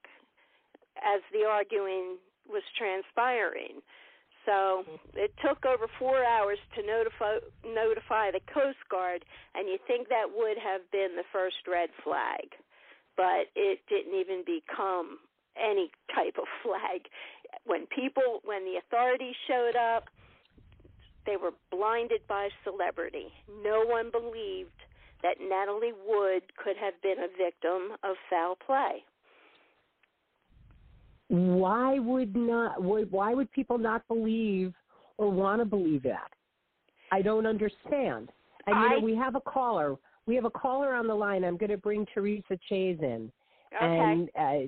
as 0.99 1.21
the 1.33 1.45
arguing 1.45 2.17
was 2.49 2.63
transpiring. 2.77 3.81
So 4.47 4.85
it 5.15 5.33
took 5.45 5.65
over 5.67 5.87
four 5.99 6.25
hours 6.25 6.59
to 6.75 6.83
notify 6.83 7.39
notify 7.65 8.31
the 8.33 8.41
Coast 8.53 8.81
Guard, 8.91 9.25
and 9.55 9.69
you 9.69 9.79
think 9.87 10.09
that 10.09 10.27
would 10.35 10.57
have 10.59 10.81
been 10.91 11.15
the 11.15 11.29
first 11.31 11.69
red 11.69 11.91
flag, 12.03 12.57
but 13.17 13.53
it 13.55 13.81
didn't 13.89 14.19
even 14.19 14.43
become 14.45 15.19
any 15.61 15.91
type 16.15 16.37
of 16.39 16.49
flag. 16.63 17.05
When 17.67 17.87
people, 17.87 18.41
when 18.45 18.65
the 18.65 18.81
authorities 18.81 19.37
showed 19.47 19.77
up, 19.77 20.09
they 21.27 21.37
were 21.37 21.53
blinded 21.71 22.23
by 22.27 22.49
celebrity. 22.65 23.29
No 23.63 23.85
one 23.85 24.11
believed 24.11 24.81
that 25.23 25.37
Natalie 25.41 25.93
Wood 26.07 26.43
could 26.63 26.77
have 26.77 26.95
been 27.03 27.19
a 27.19 27.29
victim 27.37 27.97
of 28.03 28.17
foul 28.29 28.57
play. 28.67 29.05
Why 31.29 31.99
would 31.99 32.35
not 32.35 32.83
why 32.83 33.35
would 33.35 33.53
people 33.53 33.79
not 33.79 34.07
believe 34.09 34.75
or 35.17 35.31
want 35.31 35.61
to 35.61 35.65
believe 35.65 36.03
that? 36.03 36.29
I 37.13 37.23
don't 37.23 37.47
understand. 37.47 38.31
And 38.67 38.77
you 38.77 38.91
know 38.91 39.01
we 39.01 39.15
have 39.15 39.37
a 39.37 39.41
caller. 39.41 39.97
We 40.27 40.35
have 40.35 40.45
a 40.45 40.51
caller 40.51 40.95
on 40.95 41.07
the 41.07 41.15
line. 41.15 41.45
I'm 41.45 41.57
going 41.57 41.71
to 41.71 41.79
bring 41.79 42.07
teresa 42.13 42.59
chase 42.69 42.99
in. 43.01 43.31
Okay. 43.77 43.87
and 43.87 44.29
uh, 44.37 44.67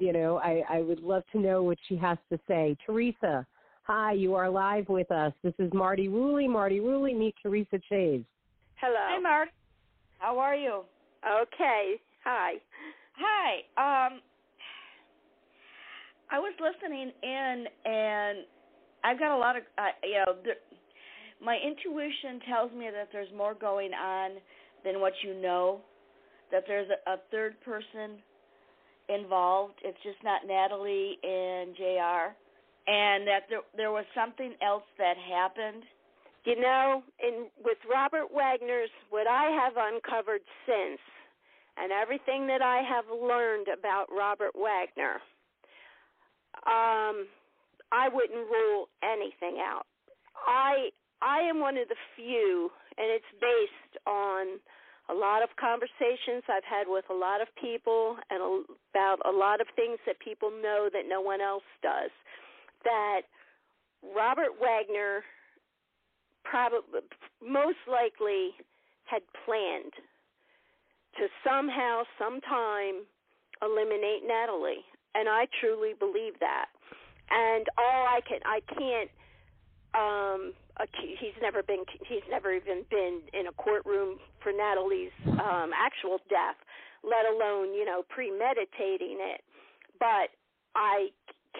you 0.00 0.12
know 0.12 0.38
i 0.38 0.64
i 0.68 0.80
would 0.80 0.98
love 0.98 1.22
to 1.30 1.38
know 1.38 1.62
what 1.62 1.78
she 1.88 1.96
has 1.96 2.18
to 2.32 2.40
say. 2.48 2.76
Teresa 2.84 3.46
hi 3.84 4.12
you 4.12 4.34
are 4.34 4.50
live 4.50 4.88
with 4.88 5.12
us. 5.12 5.32
This 5.44 5.54
is 5.60 5.72
Marti 5.72 6.08
Rulli 6.08 6.48
Marti 6.48 6.80
Rulli 6.80 7.16
meet 7.16 7.36
teresa 7.40 7.78
chase. 7.88 8.24
Hello. 8.80 8.96
Hi 8.98 9.20
Marti 9.20 9.52
how 10.20 10.38
are 10.38 10.54
you 10.54 10.82
okay 11.26 12.00
hi 12.24 12.54
hi 13.16 14.08
um 14.08 14.20
I 16.30 16.38
was 16.38 16.54
listening 16.60 17.10
in, 17.22 17.64
and 17.84 18.38
I've 19.02 19.18
got 19.18 19.36
a 19.36 19.38
lot 19.38 19.56
of, 19.56 19.64
uh, 19.76 19.90
you 20.04 20.14
know, 20.14 20.36
there, 20.44 20.62
my 21.42 21.58
intuition 21.58 22.40
tells 22.48 22.70
me 22.72 22.88
that 22.92 23.08
there's 23.12 23.32
more 23.36 23.54
going 23.54 23.92
on 23.92 24.32
than 24.84 25.00
what 25.00 25.12
you 25.24 25.34
know. 25.34 25.80
That 26.52 26.64
there's 26.66 26.88
a, 26.90 27.12
a 27.12 27.16
third 27.30 27.60
person 27.62 28.18
involved. 29.08 29.74
It's 29.82 29.98
just 30.04 30.22
not 30.22 30.42
Natalie 30.46 31.18
and 31.22 31.74
Jr. 31.76 32.34
And 32.86 33.26
that 33.26 33.40
there 33.48 33.60
there 33.76 33.90
was 33.90 34.04
something 34.14 34.54
else 34.62 34.82
that 34.98 35.14
happened. 35.16 35.82
You 36.44 36.60
know, 36.60 37.02
in 37.22 37.46
with 37.62 37.78
Robert 37.90 38.32
Wagner's, 38.32 38.90
what 39.10 39.26
I 39.26 39.50
have 39.50 39.74
uncovered 39.76 40.40
since, 40.66 41.00
and 41.76 41.92
everything 41.92 42.46
that 42.46 42.62
I 42.62 42.82
have 42.82 43.04
learned 43.12 43.68
about 43.68 44.06
Robert 44.10 44.52
Wagner 44.54 45.20
um, 46.66 47.24
I 47.92 48.08
wouldn't 48.12 48.48
rule 48.50 48.88
anything 49.02 49.62
out. 49.62 49.86
I 50.46 50.90
I 51.22 51.40
am 51.40 51.60
one 51.60 51.76
of 51.76 51.88
the 51.88 52.00
few, 52.16 52.70
and 52.96 53.06
it's 53.10 53.32
based 53.40 53.94
on 54.06 54.58
a 55.10 55.14
lot 55.14 55.42
of 55.42 55.50
conversations 55.58 56.44
I've 56.48 56.64
had 56.64 56.86
with 56.86 57.04
a 57.10 57.14
lot 57.14 57.40
of 57.40 57.48
people 57.60 58.16
and 58.30 58.64
about 58.94 59.18
a 59.26 59.30
lot 59.30 59.60
of 59.60 59.66
things 59.76 59.98
that 60.06 60.18
people 60.20 60.50
know 60.50 60.88
that 60.92 61.04
no 61.08 61.20
one 61.20 61.40
else 61.40 61.66
does. 61.82 62.10
That 62.84 63.22
Robert 64.16 64.56
Wagner 64.60 65.22
probably 66.50 67.00
most 67.40 67.78
likely 67.86 68.50
had 69.04 69.22
planned 69.46 69.94
to 71.14 71.26
somehow 71.46 72.02
sometime 72.18 73.06
eliminate 73.62 74.26
Natalie. 74.26 74.84
And 75.14 75.28
I 75.28 75.46
truly 75.60 75.94
believe 75.98 76.34
that. 76.40 76.66
And 77.30 77.66
all 77.78 78.06
I 78.06 78.20
can 78.26 78.40
I 78.44 78.60
can't 78.74 79.10
um 79.94 80.52
he's 80.98 81.38
never 81.40 81.62
been 81.62 81.84
he's 82.08 82.26
never 82.30 82.52
even 82.52 82.82
been 82.90 83.20
in 83.32 83.46
a 83.46 83.52
courtroom 83.52 84.18
for 84.42 84.50
Natalie's 84.52 85.14
um 85.26 85.70
actual 85.74 86.18
death 86.28 86.58
let 87.02 87.26
alone 87.30 87.74
you 87.74 87.84
know 87.84 88.02
premeditating 88.08 89.18
it. 89.20 89.42
But 89.98 90.34
I 90.74 91.08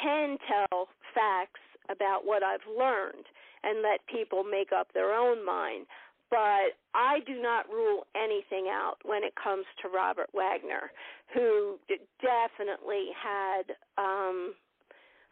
can 0.01 0.37
tell 0.47 0.89
facts 1.15 1.61
about 1.91 2.23
what 2.25 2.43
I've 2.43 2.67
learned 2.79 3.27
and 3.63 3.83
let 3.83 4.01
people 4.07 4.45
make 4.45 4.73
up 4.73 4.89
their 4.93 5.15
own 5.15 5.45
mind 5.45 5.87
but 6.31 6.79
I 6.95 7.19
do 7.27 7.43
not 7.43 7.69
rule 7.69 8.07
anything 8.15 8.71
out 8.71 8.99
when 9.05 9.25
it 9.25 9.35
comes 9.35 9.67
to 9.83 9.89
Robert 9.89 10.31
Wagner, 10.33 10.93
who 11.35 11.79
definitely 12.23 13.11
had 13.19 13.75
um 13.99 14.55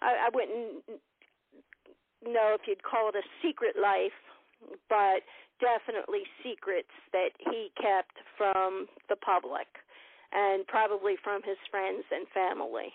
I, 0.03 0.27
I 0.27 0.29
wouldn't 0.35 0.83
know 2.27 2.55
if 2.59 2.67
you'd 2.67 2.83
call 2.83 3.09
it 3.09 3.15
a 3.15 3.23
secret 3.43 3.77
life, 3.81 4.19
but 4.89 5.23
definitely 5.63 6.23
secrets 6.43 6.91
that 7.13 7.31
he 7.51 7.71
kept 7.81 8.15
from 8.37 8.87
the 9.09 9.17
public 9.17 9.67
and 10.33 10.67
probably 10.67 11.15
from 11.23 11.43
his 11.43 11.59
friends 11.71 12.05
and 12.11 12.27
family. 12.35 12.91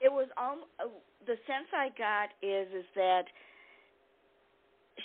It 0.00 0.10
was 0.10 0.28
um 0.40 0.64
the 1.26 1.36
sense 1.46 1.68
I 1.76 1.92
got 1.96 2.32
is 2.40 2.68
is 2.72 2.88
that 2.96 3.28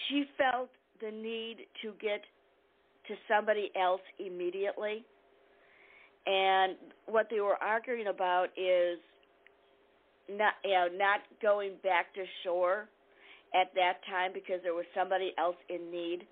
she 0.08 0.26
felt 0.38 0.70
the 1.02 1.12
need 1.12 1.68
to 1.82 1.94
get 2.02 2.22
to 3.08 3.14
somebody 3.28 3.72
else 3.80 4.02
immediately. 4.20 5.06
And 6.26 6.76
what 7.06 7.28
they 7.30 7.40
were 7.40 7.56
arguing 7.62 8.08
about 8.08 8.48
is 8.58 9.00
not 10.30 10.54
you 10.64 10.72
know 10.72 10.88
not 10.92 11.22
going 11.42 11.74
back 11.84 12.14
to 12.16 12.24
shore 12.44 12.90
at 13.56 13.72
that 13.76 14.04
time 14.10 14.32
because 14.34 14.60
there 14.64 14.74
was 14.76 14.86
somebody 14.92 15.32
else 15.38 15.56
in 15.70 15.92
need? 15.92 16.28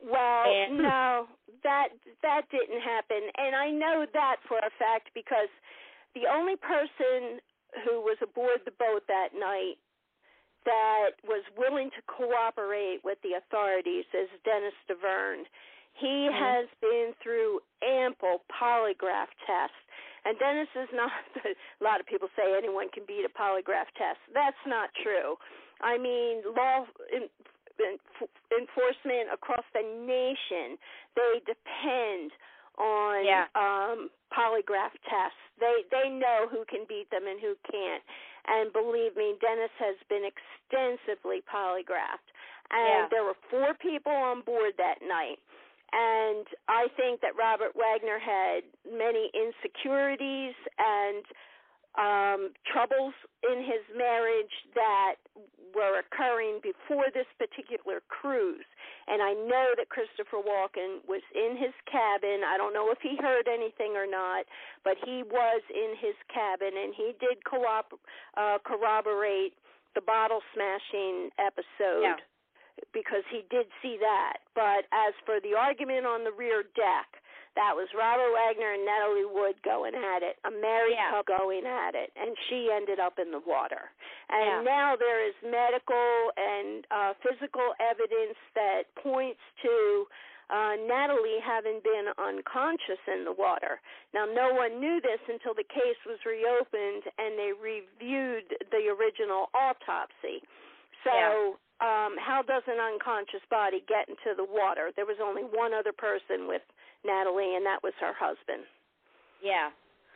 Well, 0.00 0.44
and, 0.46 0.78
no, 0.78 1.26
that 1.64 1.88
that 2.22 2.42
didn't 2.50 2.80
happen, 2.80 3.18
and 3.36 3.54
I 3.56 3.70
know 3.70 4.06
that 4.12 4.36
for 4.46 4.58
a 4.58 4.70
fact 4.78 5.10
because 5.12 5.50
the 6.14 6.30
only 6.30 6.56
person 6.56 7.42
who 7.84 8.00
was 8.00 8.16
aboard 8.22 8.62
the 8.64 8.72
boat 8.78 9.02
that 9.08 9.34
night 9.36 9.76
that 10.68 11.16
was 11.24 11.40
willing 11.56 11.88
to 11.96 12.02
cooperate 12.04 13.00
with 13.00 13.16
the 13.24 13.40
authorities 13.40 14.04
is 14.12 14.28
Dennis 14.44 14.76
Davern. 14.84 15.48
He 15.96 16.28
mm-hmm. 16.28 16.36
has 16.36 16.68
been 16.84 17.16
through 17.24 17.64
ample 17.80 18.44
polygraph 18.52 19.32
tests 19.48 19.80
and 20.28 20.38
Dennis 20.38 20.68
is 20.76 20.92
not, 20.92 21.10
a 21.48 21.82
lot 21.84 22.00
of 22.00 22.06
people 22.06 22.28
say 22.36 22.52
anyone 22.52 22.92
can 22.92 23.04
beat 23.08 23.24
a 23.24 23.32
polygraph 23.32 23.88
test. 23.96 24.20
That's 24.36 24.60
not 24.66 24.90
true. 25.00 25.40
I 25.80 25.96
mean, 25.96 26.42
law 26.52 26.84
in, 27.08 27.32
in, 27.80 27.96
enforcement 28.52 29.32
across 29.32 29.64
the 29.72 29.80
nation, 29.80 30.76
they 31.14 31.40
depend 31.48 32.36
on 32.76 33.24
yeah. 33.24 33.46
um 33.56 34.10
polygraph 34.30 34.94
tests. 35.06 35.40
They 35.58 35.86
they 35.90 36.10
know 36.10 36.46
who 36.50 36.66
can 36.68 36.84
beat 36.88 37.10
them 37.10 37.26
and 37.26 37.40
who 37.40 37.54
can't. 37.70 38.02
And 38.48 38.72
believe 38.72 39.16
me, 39.16 39.34
Dennis 39.40 39.72
has 39.78 39.96
been 40.08 40.24
extensively 40.24 41.44
polygraphed. 41.44 42.32
And 42.70 43.04
yeah. 43.04 43.08
there 43.10 43.24
were 43.24 43.36
four 43.50 43.74
people 43.76 44.12
on 44.12 44.42
board 44.42 44.72
that 44.78 45.00
night. 45.04 45.38
And 45.92 46.44
I 46.68 46.88
think 46.96 47.20
that 47.20 47.32
Robert 47.38 47.72
Wagner 47.72 48.18
had 48.20 48.60
many 48.84 49.30
insecurities 49.32 50.54
and 50.76 51.24
um, 51.98 52.54
troubles 52.70 53.12
in 53.42 53.58
his 53.66 53.82
marriage 53.98 54.54
that 54.74 55.18
were 55.74 56.00
occurring 56.00 56.62
before 56.62 57.10
this 57.12 57.28
particular 57.36 58.00
cruise. 58.08 58.64
And 59.10 59.20
I 59.20 59.34
know 59.34 59.74
that 59.76 59.90
Christopher 59.90 60.38
Walken 60.38 61.02
was 61.10 61.22
in 61.34 61.58
his 61.58 61.74
cabin. 61.90 62.46
I 62.46 62.56
don't 62.56 62.72
know 62.72 62.90
if 62.94 63.02
he 63.02 63.18
heard 63.20 63.50
anything 63.50 63.98
or 63.98 64.06
not, 64.06 64.46
but 64.84 64.96
he 65.04 65.26
was 65.26 65.60
in 65.74 65.98
his 65.98 66.14
cabin 66.32 66.72
and 66.72 66.94
he 66.94 67.12
did 67.18 67.42
co- 67.44 67.66
uh, 67.66 68.58
corroborate 68.64 69.52
the 69.94 70.00
bottle 70.00 70.40
smashing 70.54 71.30
episode. 71.38 72.06
Yeah 72.06 72.22
because 72.94 73.26
he 73.30 73.42
did 73.50 73.66
see 73.82 73.98
that. 73.98 74.38
But 74.54 74.86
as 74.94 75.10
for 75.26 75.42
the 75.42 75.58
argument 75.58 76.06
on 76.06 76.22
the 76.22 76.30
rear 76.30 76.62
deck, 76.62 77.18
that 77.58 77.74
was 77.74 77.90
Robert 77.90 78.30
Wagner 78.30 78.78
and 78.78 78.86
Natalie 78.86 79.26
Wood 79.26 79.58
going 79.66 79.98
at 79.98 80.22
it, 80.22 80.38
a 80.46 80.52
married 80.54 80.94
yeah. 80.94 81.10
couple 81.10 81.34
going 81.42 81.66
at 81.66 81.98
it, 81.98 82.14
and 82.14 82.30
she 82.46 82.70
ended 82.70 83.02
up 83.02 83.18
in 83.18 83.34
the 83.34 83.42
water. 83.42 83.90
And 84.30 84.62
yeah. 84.62 84.70
now 84.70 84.88
there 84.94 85.26
is 85.26 85.34
medical 85.42 86.30
and 86.38 86.86
uh, 86.94 87.12
physical 87.18 87.74
evidence 87.82 88.38
that 88.54 88.86
points 89.02 89.42
to 89.66 90.06
uh, 90.54 90.78
Natalie 90.86 91.42
having 91.42 91.82
been 91.82 92.14
unconscious 92.14 93.02
in 93.10 93.26
the 93.26 93.34
water. 93.34 93.82
Now, 94.14 94.24
no 94.24 94.54
one 94.54 94.78
knew 94.78 95.02
this 95.02 95.20
until 95.26 95.52
the 95.52 95.66
case 95.66 95.98
was 96.06 96.22
reopened 96.22 97.10
and 97.18 97.34
they 97.34 97.50
reviewed 97.58 98.54
the 98.70 98.86
original 98.86 99.50
autopsy. 99.50 100.46
So 101.02 101.10
yeah 101.10 101.58
um, 101.80 102.18
how 102.18 102.42
does 102.42 102.66
an 102.66 102.82
unconscious 102.82 103.42
body 103.50 103.86
get 103.86 104.10
into 104.10 104.34
the 104.34 104.42
water? 104.42 104.90
There 104.96 105.06
was 105.06 105.22
only 105.22 105.42
one 105.42 105.70
other 105.70 105.94
person 105.94 106.50
with 106.50 106.62
Natalie, 107.04 107.56
and 107.56 107.64
that 107.64 107.78
was 107.82 107.92
her 108.00 108.12
husband. 108.18 108.64
Yeah. 109.42 109.70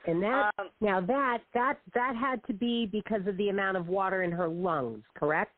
And 0.06 0.22
that 0.22 0.50
um, 0.58 0.68
now 0.80 1.00
that 1.00 1.38
that 1.54 1.78
that 1.94 2.16
had 2.16 2.44
to 2.46 2.52
be 2.52 2.86
because 2.90 3.22
of 3.26 3.36
the 3.36 3.50
amount 3.50 3.76
of 3.76 3.86
water 3.86 4.24
in 4.24 4.32
her 4.32 4.48
lungs, 4.48 5.02
correct? 5.14 5.54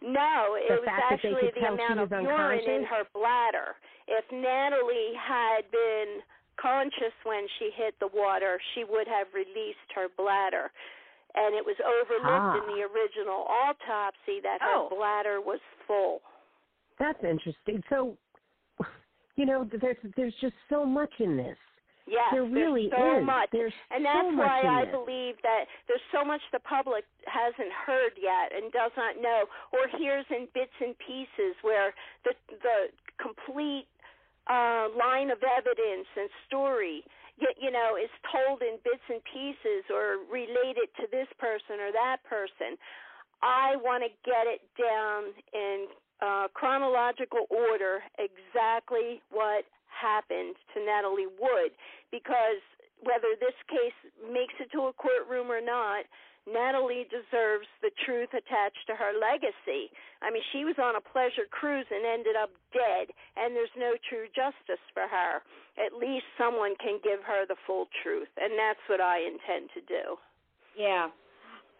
No, 0.00 0.54
it 0.54 0.68
the 0.68 0.82
was 0.82 0.88
actually 1.10 1.50
the 1.54 1.66
amount 1.66 1.98
of 1.98 2.10
urine 2.10 2.68
in 2.68 2.84
her 2.84 3.02
bladder. 3.14 3.74
If 4.06 4.24
Natalie 4.30 5.14
had 5.18 5.62
been 5.70 6.22
conscious 6.60 7.14
when 7.24 7.46
she 7.58 7.70
hit 7.74 7.94
the 7.98 8.08
water, 8.14 8.58
she 8.74 8.84
would 8.84 9.06
have 9.08 9.26
released 9.34 9.90
her 9.94 10.06
bladder 10.16 10.70
and 11.34 11.54
it 11.54 11.64
was 11.64 11.76
overlooked 11.80 12.60
in 12.60 12.76
the 12.76 12.82
original 12.84 13.46
autopsy 13.48 14.40
that 14.42 14.58
oh. 14.60 14.88
her 14.88 14.96
bladder 14.96 15.40
was 15.40 15.60
full. 15.86 16.20
That's 16.98 17.22
interesting. 17.24 17.82
So, 17.88 18.16
you 19.42 19.46
know, 19.50 19.66
there's 19.82 19.98
there's 20.16 20.34
just 20.40 20.54
so 20.70 20.86
much 20.86 21.10
in 21.18 21.36
this. 21.36 21.58
Yes, 22.06 22.30
there 22.30 22.46
really 22.46 22.86
so 22.94 23.18
is. 23.18 23.26
much, 23.26 23.50
there's 23.50 23.74
and 23.90 24.06
that's 24.06 24.30
so 24.30 24.38
why 24.38 24.62
I 24.62 24.86
this. 24.86 24.94
believe 24.94 25.34
that 25.42 25.66
there's 25.90 26.06
so 26.14 26.22
much 26.22 26.38
the 26.54 26.62
public 26.62 27.02
hasn't 27.26 27.74
heard 27.74 28.14
yet 28.14 28.54
and 28.54 28.70
does 28.70 28.94
not 28.94 29.18
know, 29.18 29.50
or 29.74 29.90
hears 29.98 30.22
in 30.30 30.46
bits 30.54 30.74
and 30.78 30.94
pieces, 31.02 31.58
where 31.66 31.90
the 32.22 32.38
the 32.62 32.94
complete 33.18 33.90
uh, 34.46 34.94
line 34.94 35.34
of 35.34 35.42
evidence 35.42 36.06
and 36.14 36.30
story 36.46 37.02
you 37.58 37.74
know 37.74 37.98
is 37.98 38.12
told 38.30 38.62
in 38.62 38.78
bits 38.86 39.02
and 39.10 39.18
pieces 39.26 39.82
or 39.90 40.22
related 40.30 40.86
to 40.94 41.10
this 41.10 41.26
person 41.42 41.82
or 41.82 41.90
that 41.90 42.22
person 42.22 42.78
i 43.42 43.74
want 43.82 44.04
to 44.04 44.10
get 44.22 44.46
it 44.46 44.62
down 44.78 45.34
in 45.50 45.90
uh, 46.22 46.46
chronological 46.54 47.50
order 47.50 48.00
exactly 48.16 49.20
what 49.30 49.66
happened 49.90 50.54
to 50.72 50.80
Natalie 50.80 51.26
Wood 51.26 51.74
because 52.10 52.62
whether 53.02 53.34
this 53.42 53.56
case 53.66 53.98
makes 54.30 54.54
it 54.62 54.70
to 54.72 54.86
a 54.86 54.94
courtroom 54.94 55.50
or 55.50 55.60
not, 55.60 56.06
Natalie 56.46 57.06
deserves 57.06 57.66
the 57.82 57.90
truth 58.02 58.30
attached 58.34 58.82
to 58.86 58.94
her 58.94 59.14
legacy. 59.14 59.90
I 60.22 60.30
mean, 60.30 60.42
she 60.50 60.64
was 60.66 60.74
on 60.78 60.98
a 60.98 61.02
pleasure 61.02 61.46
cruise 61.50 61.86
and 61.90 62.02
ended 62.02 62.34
up 62.34 62.50
dead, 62.74 63.14
and 63.38 63.54
there's 63.54 63.74
no 63.78 63.94
true 64.10 64.26
justice 64.34 64.82
for 64.94 65.06
her. 65.06 65.42
At 65.78 65.94
least 65.94 66.26
someone 66.34 66.74
can 66.82 66.98
give 67.02 67.22
her 67.22 67.46
the 67.46 67.58
full 67.66 67.86
truth, 68.02 68.30
and 68.38 68.58
that's 68.58 68.82
what 68.90 69.00
I 69.00 69.22
intend 69.22 69.70
to 69.74 69.82
do. 69.86 70.18
Yeah. 70.74 71.14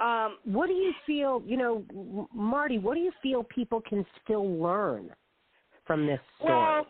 Um, 0.02 0.38
what 0.44 0.66
do 0.66 0.72
you 0.72 0.92
feel, 1.06 1.42
you 1.46 1.56
know, 1.56 2.28
Marti, 2.34 2.78
what 2.78 2.94
do 2.94 3.00
you 3.00 3.12
feel 3.22 3.44
people 3.44 3.80
can 3.80 4.04
still 4.24 4.60
learn 4.60 5.10
from 5.86 6.06
this 6.06 6.18
story? 6.38 6.52
Well, 6.52 6.86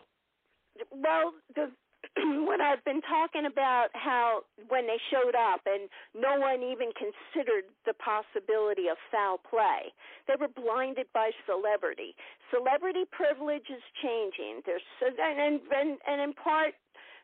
well, 0.91 1.33
the 1.55 1.69
when 2.45 2.59
I've 2.59 2.83
been 2.83 3.01
talking 3.01 3.45
about 3.45 3.87
how 3.93 4.41
when 4.67 4.87
they 4.87 4.97
showed 5.09 5.35
up, 5.35 5.61
and 5.65 5.89
no 6.13 6.39
one 6.39 6.61
even 6.61 6.91
considered 6.97 7.65
the 7.85 7.93
possibility 7.95 8.89
of 8.89 8.97
foul 9.11 9.37
play. 9.37 9.93
They 10.27 10.35
were 10.39 10.49
blinded 10.49 11.07
by 11.13 11.31
celebrity. 11.45 12.15
Celebrity 12.51 13.05
privilege 13.11 13.69
is 13.69 13.81
changing. 14.01 14.61
There's 14.65 14.83
and 15.01 15.39
and 15.39 15.61
and, 15.71 15.97
and 16.07 16.21
in 16.21 16.33
part, 16.33 16.73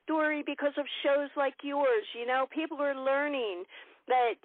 Dory, 0.08 0.44
because 0.46 0.74
of 0.78 0.86
shows 1.04 1.30
like 1.36 1.56
yours, 1.62 2.06
you 2.18 2.26
know, 2.26 2.48
people 2.50 2.82
are 2.82 2.96
learning 2.96 3.64
that 4.10 4.36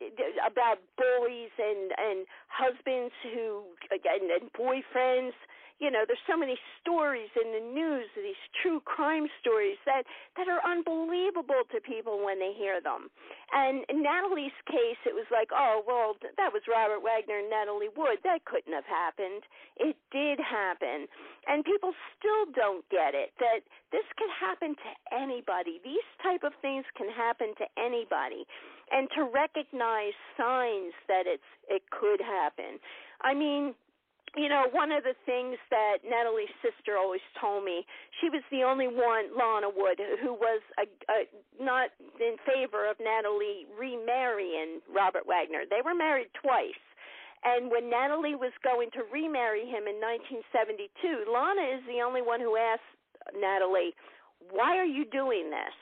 about 0.46 0.79
bullies 0.96 1.50
and 1.59 1.90
and 1.98 2.27
husbands 2.48 3.12
who 3.33 3.64
and, 3.90 4.31
and 4.31 4.53
boyfriends 4.53 5.35
you 5.83 5.90
know, 5.90 6.07
there's 6.07 6.22
so 6.31 6.38
many 6.38 6.55
stories 6.81 7.31
in 7.35 7.50
the 7.50 7.61
news, 7.61 8.07
these 8.14 8.38
true 8.62 8.79
crime 8.87 9.27
stories 9.40 9.79
that 9.87 10.07
that 10.37 10.46
are 10.46 10.62
unbelievable 10.62 11.66
to 11.74 11.81
people 11.83 12.22
when 12.24 12.38
they 12.38 12.55
hear 12.55 12.81
them. 12.81 13.11
And 13.50 13.83
in 13.90 14.03
Natalie's 14.03 14.55
case, 14.70 15.00
it 15.05 15.14
was 15.14 15.27
like, 15.35 15.50
oh 15.50 15.83
well, 15.83 16.14
that 16.22 16.55
was 16.55 16.62
Robert 16.70 17.03
Wagner 17.03 17.42
and 17.42 17.50
Natalie 17.50 17.90
Wood. 17.90 18.22
That 18.22 18.46
couldn't 18.46 18.72
have 18.72 18.87
happened. 18.87 19.42
It 19.77 19.98
did 20.14 20.38
happen, 20.38 21.11
and 21.50 21.66
people 21.66 21.90
still 22.14 22.46
don't 22.55 22.87
get 22.88 23.18
it 23.18 23.35
that 23.42 23.66
this 23.90 24.07
could 24.14 24.31
happen 24.31 24.79
to 24.79 24.90
anybody. 25.11 25.83
These 25.83 26.07
type 26.22 26.46
of 26.46 26.55
things 26.62 26.87
can 26.94 27.11
happen 27.11 27.50
to 27.59 27.66
anybody, 27.74 28.46
and 28.90 29.09
to 29.16 29.25
recognize 29.25 30.12
signs 30.37 30.92
that 31.09 31.25
it's 31.27 31.42
it 31.68 31.83
could 31.90 32.20
happen. 32.20 32.79
I 33.20 33.35
mean 33.35 33.75
you 34.37 34.49
know, 34.49 34.66
one 34.73 34.90
of 34.90 35.05
the 35.05 35.14
things 35.27 35.57
that 35.70 36.03
Natalie's 36.03 36.51
sister 36.59 36.99
always 36.99 37.23
told 37.40 37.64
me, 37.64 37.87
she 38.20 38.29
was 38.31 38.42
the 38.51 38.66
only 38.66 38.88
one, 38.90 39.31
Lana 39.31 39.70
Wood, 39.70 39.99
who 40.23 40.35
was 40.35 40.61
a, 40.75 40.90
a, 41.07 41.18
not 41.62 41.94
in 42.18 42.35
favor 42.42 42.90
of 42.90 42.99
Natalie 42.99 43.66
remarrying 43.79 44.83
Robert 44.90 45.23
Wagner. 45.27 45.62
They 45.70 45.83
were 45.85 45.94
married 45.94 46.35
twice. 46.35 46.83
And 47.44 47.70
when 47.70 47.90
Natalie 47.90 48.35
was 48.35 48.53
going 48.64 48.90
to 48.99 49.07
remarry 49.12 49.68
him 49.68 49.87
in 49.87 50.03
1972, 50.03 51.31
Lana 51.31 51.79
is 51.79 51.83
the 51.87 52.03
only 52.03 52.23
one 52.23 52.40
who 52.40 52.57
asked 52.57 52.88
Natalie, 53.38 53.94
Why 54.51 54.75
are 54.77 54.88
you 54.88 55.05
doing 55.05 55.51
this? 55.53 55.77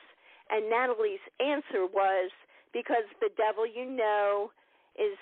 And 0.51 0.69
Natalie's 0.69 1.23
answer 1.41 1.89
was, 1.89 2.29
Because 2.73 3.05
the 3.21 3.29
devil 3.37 3.65
you 3.65 3.85
know 3.85 4.51
is 4.97 5.17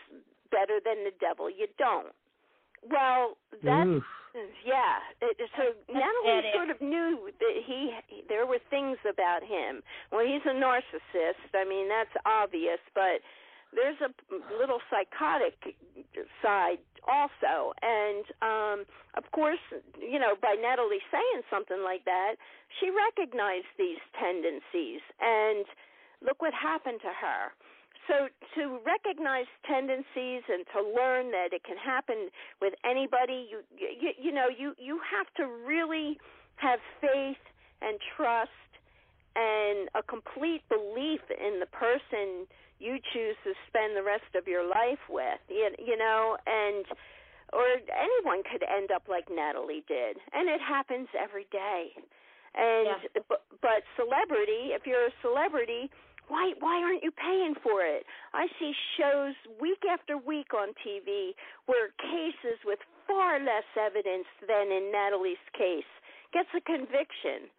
better 0.51 0.79
than 0.83 1.03
the 1.03 1.15
devil 1.19 1.49
you 1.49 1.67
don't. 1.77 2.15
Well, 2.89 3.37
that's 3.63 3.87
Oof. 3.87 4.03
yeah. 4.65 4.97
It, 5.21 5.37
so 5.55 5.75
Natalie 5.91 6.49
sort 6.55 6.71
of 6.71 6.81
knew 6.81 7.29
that 7.39 7.55
he, 7.67 7.93
he 8.07 8.23
there 8.27 8.45
were 8.45 8.59
things 8.69 8.97
about 9.07 9.43
him. 9.43 9.83
Well, 10.11 10.25
he's 10.25 10.41
a 10.45 10.55
narcissist. 10.55 11.51
I 11.53 11.67
mean, 11.67 11.87
that's 11.87 12.13
obvious, 12.25 12.79
but 12.95 13.21
there's 13.73 13.99
a 14.03 14.11
little 14.59 14.79
psychotic 14.91 15.55
side 16.43 16.83
also 17.07 17.73
and 17.81 18.25
um 18.41 18.85
of 19.15 19.23
course 19.31 19.63
you 19.97 20.19
know 20.19 20.35
by 20.41 20.55
Natalie 20.59 21.01
saying 21.09 21.41
something 21.49 21.81
like 21.83 22.03
that 22.05 22.35
she 22.79 22.91
recognized 22.91 23.71
these 23.77 23.99
tendencies 24.19 25.01
and 25.19 25.65
look 26.23 26.41
what 26.41 26.53
happened 26.53 26.99
to 27.01 27.09
her 27.09 27.51
so 28.07 28.27
to 28.55 28.79
recognize 28.85 29.45
tendencies 29.65 30.43
and 30.49 30.65
to 30.73 30.81
learn 30.81 31.31
that 31.31 31.53
it 31.53 31.63
can 31.63 31.77
happen 31.77 32.29
with 32.61 32.73
anybody, 32.83 33.47
you 33.49 33.61
you, 33.77 34.11
you 34.19 34.31
know 34.31 34.47
you 34.49 34.73
you 34.77 34.99
have 35.05 35.27
to 35.37 35.45
really 35.47 36.17
have 36.55 36.79
faith 36.99 37.41
and 37.81 37.99
trust 38.15 38.51
and 39.35 39.89
a 39.95 40.03
complete 40.03 40.61
belief 40.67 41.21
in 41.31 41.59
the 41.59 41.69
person 41.71 42.45
you 42.79 42.97
choose 43.13 43.37
to 43.45 43.53
spend 43.67 43.95
the 43.95 44.03
rest 44.03 44.35
of 44.35 44.47
your 44.47 44.67
life 44.67 45.01
with. 45.07 45.39
You, 45.47 45.69
you 45.77 45.97
know, 45.97 46.37
and 46.45 46.85
or 47.53 47.65
anyone 47.93 48.43
could 48.43 48.63
end 48.63 48.91
up 48.91 49.03
like 49.07 49.27
Natalie 49.29 49.83
did, 49.87 50.17
and 50.33 50.49
it 50.49 50.59
happens 50.59 51.07
every 51.15 51.45
day. 51.51 51.93
And 52.53 52.99
yeah. 53.15 53.21
but, 53.29 53.43
but 53.61 53.87
celebrity, 53.95 54.75
if 54.75 54.83
you're 54.85 55.07
a 55.07 55.15
celebrity 55.21 55.89
why 56.31 56.55
why 56.63 56.79
aren't 56.79 57.03
you 57.03 57.11
paying 57.11 57.59
for 57.59 57.83
it? 57.83 58.07
I 58.31 58.47
see 58.55 58.71
shows 58.95 59.35
week 59.59 59.83
after 59.83 60.15
week 60.15 60.55
on 60.55 60.71
TV 60.79 61.35
where 61.67 61.91
cases 61.99 62.55
with 62.63 62.79
far 63.03 63.35
less 63.43 63.67
evidence 63.75 64.31
than 64.47 64.71
in 64.71 64.95
Natalie's 64.95 65.43
case 65.51 65.91
gets 66.31 66.47
a 66.55 66.63
conviction. 66.63 67.51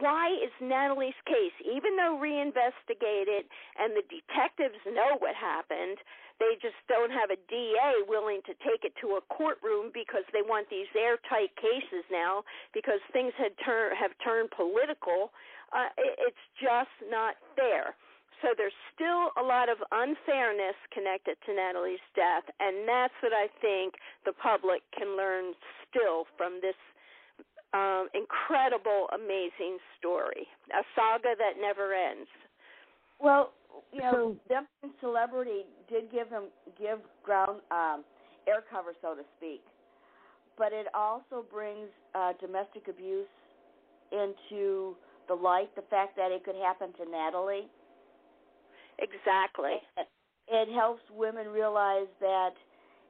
Why 0.00 0.32
is 0.32 0.52
Natalie's 0.60 1.16
case, 1.28 1.56
even 1.64 1.96
though 1.96 2.16
reinvestigated 2.16 3.48
and 3.76 3.92
the 3.96 4.04
detectives 4.08 4.80
know 4.88 5.16
what 5.20 5.36
happened, 5.36 6.00
they 6.40 6.56
just 6.60 6.76
don't 6.88 7.12
have 7.12 7.28
a 7.32 7.40
DA 7.48 8.04
willing 8.08 8.40
to 8.44 8.52
take 8.60 8.84
it 8.84 8.92
to 9.00 9.20
a 9.20 9.24
courtroom 9.32 9.92
because 9.92 10.24
they 10.32 10.44
want 10.44 10.68
these 10.68 10.88
airtight 10.96 11.52
cases 11.56 12.04
now 12.12 12.44
because 12.72 13.00
things 13.12 13.32
had 13.36 13.52
turn 13.64 13.96
have 13.96 14.12
turned 14.24 14.52
political. 14.52 15.32
Uh, 15.72 15.88
it, 15.96 16.32
it's 16.32 16.44
just 16.60 16.92
not 17.08 17.36
fair. 17.56 17.96
So 18.42 18.52
there's 18.56 18.76
still 18.92 19.32
a 19.40 19.44
lot 19.44 19.68
of 19.68 19.78
unfairness 19.90 20.76
connected 20.92 21.36
to 21.46 21.54
Natalie's 21.54 22.04
death, 22.14 22.44
and 22.60 22.86
that's 22.86 23.14
what 23.22 23.32
I 23.32 23.48
think 23.60 23.94
the 24.24 24.32
public 24.32 24.82
can 24.96 25.16
learn 25.16 25.54
still 25.88 26.26
from 26.36 26.60
this 26.60 26.76
um, 27.72 28.08
incredible, 28.12 29.08
amazing 29.14 29.78
story, 29.98 30.46
a 30.72 30.84
saga 30.94 31.32
that 31.38 31.60
never 31.60 31.94
ends. 31.94 32.28
Well, 33.18 33.52
you 33.92 34.00
know, 34.00 34.36
them 34.48 34.66
celebrity 35.00 35.64
did 35.88 36.12
give 36.12 36.28
him 36.28 36.44
give 36.78 36.98
ground 37.24 37.60
um, 37.70 38.04
air 38.46 38.62
cover, 38.70 38.92
so 39.00 39.14
to 39.14 39.22
speak, 39.36 39.62
but 40.58 40.72
it 40.72 40.86
also 40.94 41.44
brings 41.50 41.88
uh, 42.14 42.32
domestic 42.40 42.88
abuse 42.88 43.26
into 44.12 44.94
the 45.28 45.34
light. 45.34 45.74
The 45.74 45.84
fact 45.88 46.16
that 46.16 46.30
it 46.30 46.44
could 46.44 46.56
happen 46.56 46.92
to 47.00 47.10
Natalie 47.10 47.68
Exactly. 48.98 49.76
It 50.48 50.72
helps 50.74 51.02
women 51.14 51.48
realize 51.48 52.06
that 52.20 52.50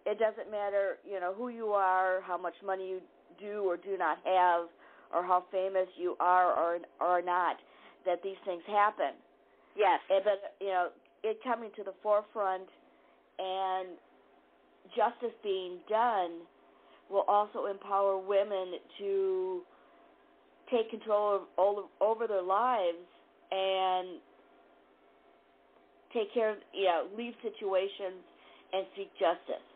it 0.07 0.19
doesn't 0.19 0.51
matter, 0.51 0.99
you 1.05 1.21
know, 1.21 1.35
who 1.35 1.49
you 1.49 1.69
are, 1.69 2.21
how 2.27 2.39
much 2.39 2.55
money 2.65 2.89
you 2.89 3.01
do 3.39 3.63
or 3.65 3.77
do 3.77 3.97
not 3.99 4.19
have, 4.25 4.69
or 5.15 5.23
how 5.25 5.45
famous 5.53 5.87
you 5.97 6.17
are 6.21 6.53
or 6.53 6.79
or 7.01 7.23
not, 7.23 7.57
that 8.05 8.23
these 8.23 8.37
things 8.45 8.63
happen. 8.67 9.13
Yes. 9.77 10.01
And, 10.11 10.25
but 10.25 10.55
you 10.61 10.69
know, 10.69 10.89
it 11.23 11.39
coming 11.45 11.71
to 11.77 11.85
the 11.85 11.93
forefront 12.03 12.69
and 13.39 13.89
justice 14.97 15.37
being 15.43 15.79
done 15.89 16.41
will 17.11 17.25
also 17.29 17.67
empower 17.67 18.17
women 18.19 18.75
to 18.99 19.61
take 20.71 20.91
control 20.91 21.47
of, 21.59 21.85
over 22.01 22.27
their 22.27 22.43
lives 22.43 23.07
and 23.53 24.19
take 26.17 26.33
care 26.33 26.51
of, 26.51 26.59
you 26.73 26.89
know, 26.89 27.07
leave 27.13 27.37
situations 27.45 28.25
and 28.73 28.89
seek 28.97 29.13
justice. 29.21 29.67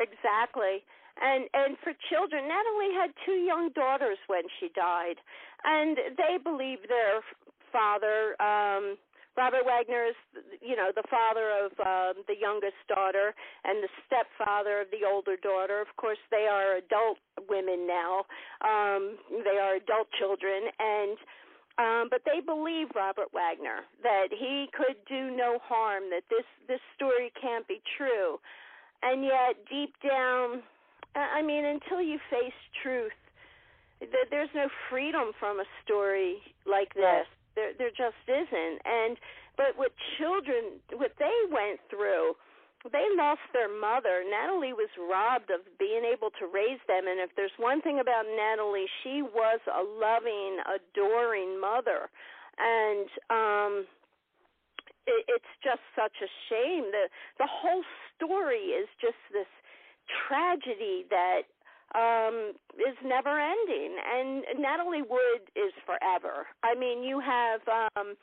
Exactly. 0.00 0.80
And 1.20 1.46
and 1.52 1.76
for 1.84 1.92
children, 2.10 2.48
Natalie 2.48 2.94
had 2.96 3.10
two 3.24 3.38
young 3.44 3.70
daughters 3.76 4.18
when 4.26 4.42
she 4.58 4.72
died, 4.74 5.14
and 5.62 5.96
they 6.16 6.42
believe 6.42 6.78
their 6.88 7.20
father 7.70 8.34
um 8.42 8.96
Robert 9.36 9.66
Wagner 9.66 10.06
is, 10.06 10.18
you 10.62 10.76
know, 10.76 10.94
the 10.94 11.02
father 11.10 11.50
of 11.50 11.74
um, 11.82 12.22
the 12.30 12.38
youngest 12.38 12.78
daughter 12.86 13.34
and 13.64 13.82
the 13.82 13.90
stepfather 14.06 14.80
of 14.80 14.86
the 14.94 15.02
older 15.02 15.34
daughter. 15.34 15.80
Of 15.82 15.90
course, 15.96 16.22
they 16.30 16.46
are 16.46 16.78
adult 16.78 17.18
women 17.50 17.86
now. 17.86 18.26
Um, 18.62 19.18
they 19.42 19.58
are 19.58 19.74
adult 19.74 20.06
children, 20.18 20.70
and 20.78 21.18
um, 21.78 22.08
but 22.10 22.22
they 22.24 22.40
believe 22.40 22.88
Robert 22.94 23.32
Wagner 23.34 23.82
that 24.02 24.28
he 24.30 24.68
could 24.72 24.96
do 25.08 25.34
no 25.34 25.58
harm, 25.62 26.04
that 26.10 26.22
this 26.30 26.46
this 26.68 26.80
story 26.94 27.32
can't 27.40 27.66
be 27.66 27.82
true, 27.96 28.38
and 29.02 29.24
yet 29.24 29.56
deep 29.68 29.94
down, 30.02 30.62
I 31.14 31.42
mean, 31.42 31.64
until 31.64 32.00
you 32.00 32.18
face 32.30 32.54
truth, 32.82 33.12
that 34.00 34.30
there's 34.30 34.50
no 34.54 34.68
freedom 34.88 35.32
from 35.38 35.60
a 35.60 35.64
story 35.84 36.38
like 36.66 36.94
this. 36.94 37.26
There 37.54 37.72
there 37.76 37.90
just 37.90 38.22
isn't. 38.28 38.78
And 38.84 39.16
but 39.56 39.76
what 39.76 39.92
children, 40.18 40.80
what 40.94 41.12
they 41.18 41.38
went 41.50 41.80
through 41.90 42.34
they 42.92 43.06
lost 43.16 43.40
their 43.52 43.68
mother. 43.68 44.24
Natalie 44.28 44.76
was 44.76 44.90
robbed 45.00 45.50
of 45.50 45.60
being 45.78 46.04
able 46.04 46.30
to 46.38 46.44
raise 46.46 46.80
them. 46.86 47.08
And 47.08 47.20
if 47.20 47.30
there's 47.36 47.54
one 47.56 47.80
thing 47.80 48.00
about 48.00 48.24
Natalie, 48.28 48.88
she 49.02 49.22
was 49.22 49.60
a 49.68 49.80
loving, 49.80 50.60
adoring 50.68 51.60
mother. 51.60 52.10
And 52.58 53.08
um 53.30 53.86
it, 55.06 55.24
it's 55.28 55.52
just 55.62 55.80
such 55.96 56.16
a 56.20 56.28
shame. 56.48 56.92
The 56.92 57.08
the 57.38 57.48
whole 57.48 57.84
story 58.16 58.76
is 58.76 58.88
just 59.00 59.18
this 59.32 59.48
tragedy 60.28 61.06
that 61.08 61.48
um 61.96 62.52
is 62.76 62.96
never 63.04 63.40
ending. 63.40 63.96
And 63.96 64.44
Natalie 64.60 65.02
Wood 65.02 65.48
is 65.56 65.72
forever. 65.86 66.46
I 66.62 66.74
mean, 66.74 67.02
you 67.02 67.20
have 67.20 67.60
um 67.96 68.14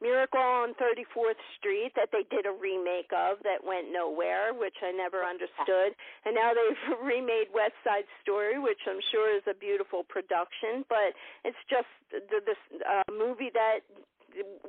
Miracle 0.00 0.40
on 0.40 0.74
34th 0.78 1.40
Street 1.58 1.90
that 1.96 2.10
they 2.12 2.22
did 2.30 2.46
a 2.46 2.54
remake 2.54 3.10
of 3.10 3.42
that 3.42 3.66
went 3.66 3.90
nowhere, 3.90 4.54
which 4.54 4.78
I 4.82 4.94
never 4.94 5.26
understood. 5.26 5.98
And 6.24 6.34
now 6.34 6.54
they've 6.54 6.98
remade 7.02 7.50
West 7.50 7.74
Side 7.82 8.06
Story, 8.22 8.58
which 8.58 8.78
I'm 8.86 9.02
sure 9.10 9.34
is 9.34 9.42
a 9.50 9.54
beautiful 9.58 10.06
production, 10.06 10.86
but 10.88 11.18
it's 11.42 11.58
just 11.66 11.90
the, 12.14 12.38
this 12.46 12.60
uh, 12.86 13.02
movie 13.10 13.50
that 13.54 13.82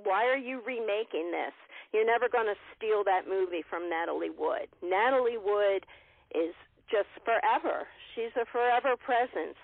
why 0.04 0.26
are 0.26 0.38
you 0.38 0.62
remaking 0.66 1.32
this? 1.32 1.54
You're 1.94 2.06
never 2.06 2.30
going 2.30 2.48
to 2.48 2.58
steal 2.76 3.04
that 3.06 3.28
movie 3.28 3.64
from 3.70 3.90
Natalie 3.90 4.30
Wood. 4.30 4.68
Natalie 4.82 5.38
Wood 5.38 5.86
is 6.34 6.54
just 6.90 7.10
forever. 7.26 7.88
She's 8.16 8.32
a 8.36 8.46
forever 8.52 8.96
presence. 8.98 9.58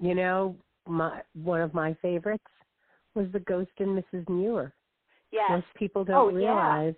You 0.00 0.14
know, 0.14 0.56
my 0.86 1.22
one 1.34 1.60
of 1.60 1.74
my 1.74 1.94
favorites 2.00 2.44
was 3.14 3.26
the 3.32 3.40
Ghost 3.40 3.70
and 3.78 4.02
Mrs. 4.02 4.28
Muir. 4.28 4.72
Yes. 5.30 5.50
Most 5.50 5.66
people 5.76 6.04
don't 6.04 6.32
oh, 6.32 6.36
realize 6.36 6.94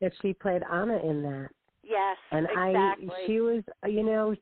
yeah. 0.00 0.08
that 0.08 0.12
she 0.20 0.32
played 0.32 0.62
Anna 0.70 0.98
in 0.98 1.22
that. 1.22 1.48
Yes, 1.82 2.16
and 2.32 2.46
exactly. 2.46 3.08
I 3.10 3.26
she 3.26 3.40
was 3.40 3.62
you 3.86 4.02
know 4.02 4.34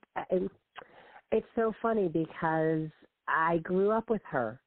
it's 1.32 1.46
so 1.54 1.72
funny 1.80 2.08
because 2.08 2.88
I 3.28 3.58
grew 3.58 3.90
up 3.90 4.10
with 4.10 4.22
her. 4.24 4.60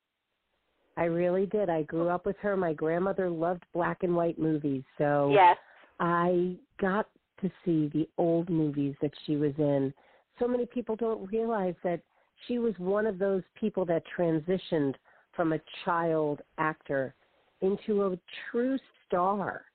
I 0.96 1.06
really 1.06 1.46
did. 1.46 1.70
I 1.70 1.84
grew 1.84 2.10
up 2.10 2.26
with 2.26 2.38
her. 2.42 2.56
My 2.58 2.74
grandmother 2.74 3.30
loved 3.30 3.64
black 3.74 4.04
and 4.04 4.16
white 4.16 4.38
movies, 4.38 4.84
so 4.98 5.32
yes. 5.34 5.58
I 6.00 6.56
got 6.80 7.08
to 7.42 7.50
see 7.64 7.90
the 7.94 8.08
old 8.18 8.50
movies 8.50 8.96
that 9.02 9.14
she 9.26 9.36
was 9.36 9.54
in. 9.58 9.94
So 10.40 10.48
many 10.48 10.66
people 10.66 10.96
don't 10.96 11.30
realize 11.32 11.76
that 11.84 12.02
she 12.48 12.60
was 12.60 12.74
one 12.78 13.06
of 13.06 13.20
those 13.20 13.44
people 13.60 13.86
that 13.86 14.04
transitioned 14.18 14.96
from 15.36 15.54
a 15.54 15.60
child 15.86 16.42
actor 16.58 17.14
into 17.62 18.04
a 18.06 18.18
true 18.52 18.78
star. 19.08 19.66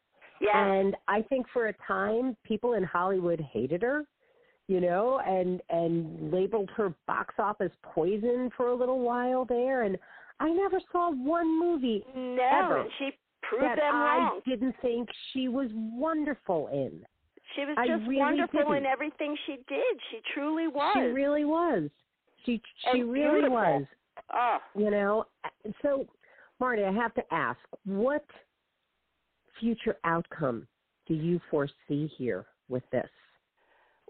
Yeah. 0.40 0.72
And 0.72 0.96
I 1.08 1.22
think 1.22 1.46
for 1.52 1.68
a 1.68 1.72
time 1.86 2.36
people 2.44 2.74
in 2.74 2.82
Hollywood 2.82 3.40
hated 3.52 3.82
her, 3.82 4.04
you 4.68 4.80
know, 4.80 5.20
and 5.26 5.62
and 5.70 6.32
labeled 6.32 6.70
her 6.76 6.92
box 7.06 7.34
office 7.38 7.72
poison 7.82 8.50
for 8.56 8.68
a 8.68 8.74
little 8.74 9.00
while 9.00 9.44
there 9.44 9.82
and 9.82 9.96
I 10.40 10.50
never 10.50 10.80
saw 10.90 11.12
one 11.12 11.60
movie 11.60 12.04
no, 12.16 12.42
ever 12.64 12.84
she 12.98 13.10
proved 13.42 13.64
that 13.64 13.76
them 13.76 13.94
I 13.94 14.16
wrong. 14.16 14.40
didn't 14.44 14.74
think 14.82 15.08
she 15.32 15.48
was 15.48 15.68
wonderful 15.72 16.68
in. 16.72 17.06
She 17.54 17.64
was 17.64 17.76
just 17.86 18.02
really 18.08 18.16
wonderful 18.16 18.60
didn't. 18.60 18.76
in 18.78 18.86
everything 18.86 19.36
she 19.46 19.52
did. 19.68 19.96
She 20.10 20.18
truly 20.34 20.66
was. 20.66 20.92
She 20.96 21.00
really 21.12 21.44
was. 21.44 21.88
She 22.44 22.60
she 22.92 23.00
And 23.00 23.12
really 23.12 23.42
beautiful. 23.42 23.56
was. 23.56 23.84
Oh, 24.32 24.58
You 24.76 24.90
know, 24.90 25.26
so 25.82 26.06
Marti, 26.64 26.82
I 26.82 26.92
have 26.92 27.12
to 27.12 27.22
ask, 27.30 27.58
what 27.84 28.24
future 29.60 29.96
outcome 30.04 30.66
do 31.06 31.12
you 31.12 31.38
foresee 31.50 32.10
here 32.16 32.46
with 32.70 32.82
this? 32.90 33.10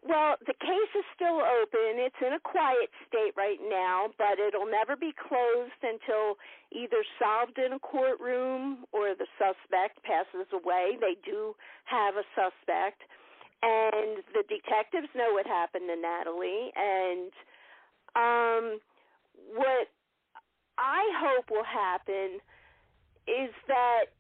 Well, 0.07 0.36
the 0.46 0.55
case 0.62 0.92
is 0.94 1.05
still 1.16 1.42
open. 1.42 1.98
It's 1.98 2.14
in 2.24 2.34
a 2.34 2.38
quiet 2.38 2.94
state 3.09 3.34
right 3.36 3.59
now, 3.59 4.11
but 4.18 4.38
it'll 4.38 4.70
never 4.70 4.94
be 4.94 5.11
closed 5.26 5.82
until 5.82 6.38
either 6.70 7.02
solved 7.18 7.59
in 7.59 7.72
a 7.72 7.80
courtroom 7.80 8.86
or 8.92 9.16
the 9.18 9.26
suspect 9.34 9.98
passes 10.07 10.46
away. 10.55 10.94
They 11.00 11.18
do 11.26 11.57
have 11.86 12.14
a 12.14 12.22
suspect. 12.38 13.02
And 13.66 14.22
the 14.30 14.46
detectives 14.46 15.11
know 15.16 15.34
what 15.34 15.46
happened 15.48 15.90
to 15.90 15.98
Natalie. 15.98 16.70
And 16.78 17.32
um, 18.14 18.78
what 19.59 19.90
I 20.79 21.03
hope 21.16 21.51
will 21.51 21.64
happen 21.64 22.41
is 23.27 23.51
that 23.68 24.12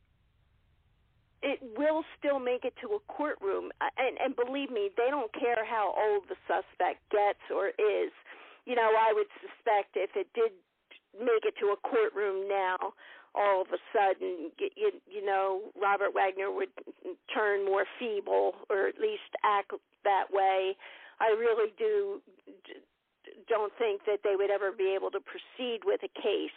it 1.42 1.60
will 1.76 2.04
still 2.18 2.38
make 2.38 2.64
it 2.64 2.72
to 2.80 2.96
a 2.96 3.00
courtroom. 3.12 3.70
Uh, 3.80 3.92
and 3.98 4.16
and 4.18 4.36
believe 4.36 4.70
me 4.70 4.90
they 4.96 5.10
don't 5.10 5.32
care 5.32 5.64
how 5.64 5.94
old 5.96 6.24
the 6.28 6.36
suspect 6.48 7.04
gets 7.10 7.42
or 7.54 7.68
is. 7.68 8.12
You 8.64 8.74
know 8.74 8.90
i 8.96 9.12
would 9.12 9.28
suspect 9.40 9.96
if 9.96 10.10
it 10.16 10.28
did 10.34 10.52
make 11.18 11.44
it 11.44 11.54
to 11.60 11.66
a 11.66 11.76
courtroom 11.86 12.48
now 12.48 12.76
all 13.34 13.60
of 13.60 13.68
a 13.68 13.78
sudden 13.92 14.50
you, 14.58 14.90
you 15.06 15.24
know 15.24 15.60
robert 15.80 16.14
wagner 16.14 16.50
would 16.50 16.70
turn 17.32 17.64
more 17.64 17.84
feeble 17.98 18.54
or 18.70 18.88
at 18.88 18.98
least 18.98 19.30
act 19.44 19.72
that 20.04 20.26
way. 20.30 20.76
I 21.20 21.28
really 21.38 21.72
do 21.78 22.20
don't 23.48 23.72
think 23.78 24.02
that 24.06 24.20
they 24.24 24.36
would 24.36 24.50
ever 24.50 24.72
be 24.72 24.94
able 24.94 25.10
to 25.10 25.20
proceed 25.20 25.80
with 25.84 26.00
a 26.02 26.12
case 26.20 26.54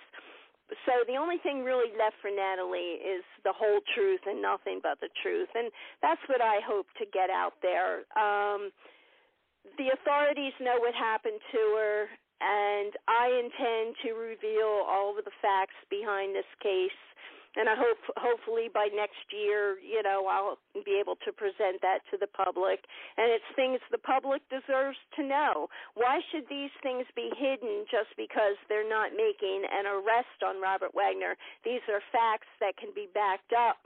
so 0.83 1.07
the 1.07 1.15
only 1.15 1.37
thing 1.39 1.63
really 1.63 1.95
left 1.95 2.19
for 2.19 2.27
Natalie 2.27 2.99
is 2.99 3.23
the 3.43 3.55
whole 3.55 3.79
truth 3.95 4.19
and 4.27 4.41
nothing 4.41 4.79
but 4.83 4.99
the 4.99 5.07
truth, 5.23 5.47
and 5.55 5.71
that's 6.01 6.21
what 6.27 6.41
I 6.41 6.59
hope 6.59 6.87
to 6.99 7.05
get 7.07 7.29
out 7.29 7.55
there. 7.63 8.03
Um, 8.19 8.71
the 9.79 9.95
authorities 9.95 10.51
know 10.59 10.75
what 10.79 10.93
happened 10.93 11.39
to 11.51 11.61
her, 11.79 11.99
and 12.43 12.91
I 13.07 13.31
intend 13.31 13.95
to 14.03 14.11
reveal 14.11 14.83
all 14.83 15.15
of 15.17 15.23
the 15.23 15.35
facts 15.39 15.75
behind 15.89 16.35
this 16.35 16.47
case 16.59 16.99
and 17.57 17.67
I 17.67 17.73
hope 17.73 17.97
hopefully 18.21 18.69
by 18.69 18.87
next 18.93 19.33
year, 19.33 19.81
you 19.81 20.05
know, 20.05 20.29
I'll 20.29 20.61
be 20.85 21.01
able 21.01 21.17
to 21.25 21.33
present 21.33 21.81
that 21.81 22.05
to 22.13 22.17
the 22.21 22.29
public. 22.29 22.85
And 23.17 23.33
it's 23.33 23.49
things 23.57 23.81
the 23.89 23.97
public 23.97 24.45
deserves 24.53 25.01
to 25.17 25.25
know. 25.25 25.65
Why 25.97 26.21
should 26.29 26.45
these 26.45 26.69
things 26.85 27.09
be 27.17 27.33
hidden 27.33 27.89
just 27.89 28.13
because 28.13 28.61
they're 28.69 28.87
not 28.87 29.17
making 29.17 29.65
an 29.65 29.89
arrest 29.89 30.45
on 30.45 30.61
Robert 30.61 30.93
Wagner? 30.93 31.33
These 31.65 31.81
are 31.89 32.01
facts 32.13 32.47
that 32.61 32.77
can 32.77 32.93
be 32.93 33.09
backed 33.09 33.57
up. 33.57 33.81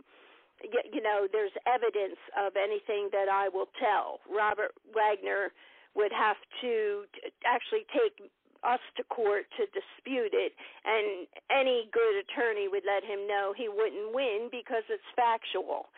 You 0.62 1.02
know, 1.02 1.26
there's 1.32 1.56
evidence 1.66 2.20
of 2.38 2.60
anything 2.60 3.10
that 3.16 3.32
I 3.32 3.50
will 3.50 3.72
tell. 3.80 4.20
Robert 4.30 4.76
Wagner 4.94 5.56
would 5.96 6.12
have 6.12 6.38
to 6.62 7.08
actually 7.48 7.88
take 7.90 8.30
us 8.64 8.82
to 8.98 9.04
court 9.10 9.46
to 9.58 9.66
dispute 9.74 10.34
it 10.34 10.54
and 10.86 11.28
any 11.50 11.90
good 11.92 12.22
attorney 12.22 12.68
would 12.68 12.86
let 12.86 13.04
him 13.04 13.28
know 13.28 13.54
he 13.56 13.70
wouldn't 13.70 14.14
win 14.14 14.50
because 14.52 14.84
it's 14.90 15.06
factual. 15.16 15.90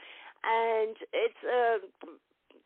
And 0.44 0.96
it's 1.12 1.44
a 1.44 1.80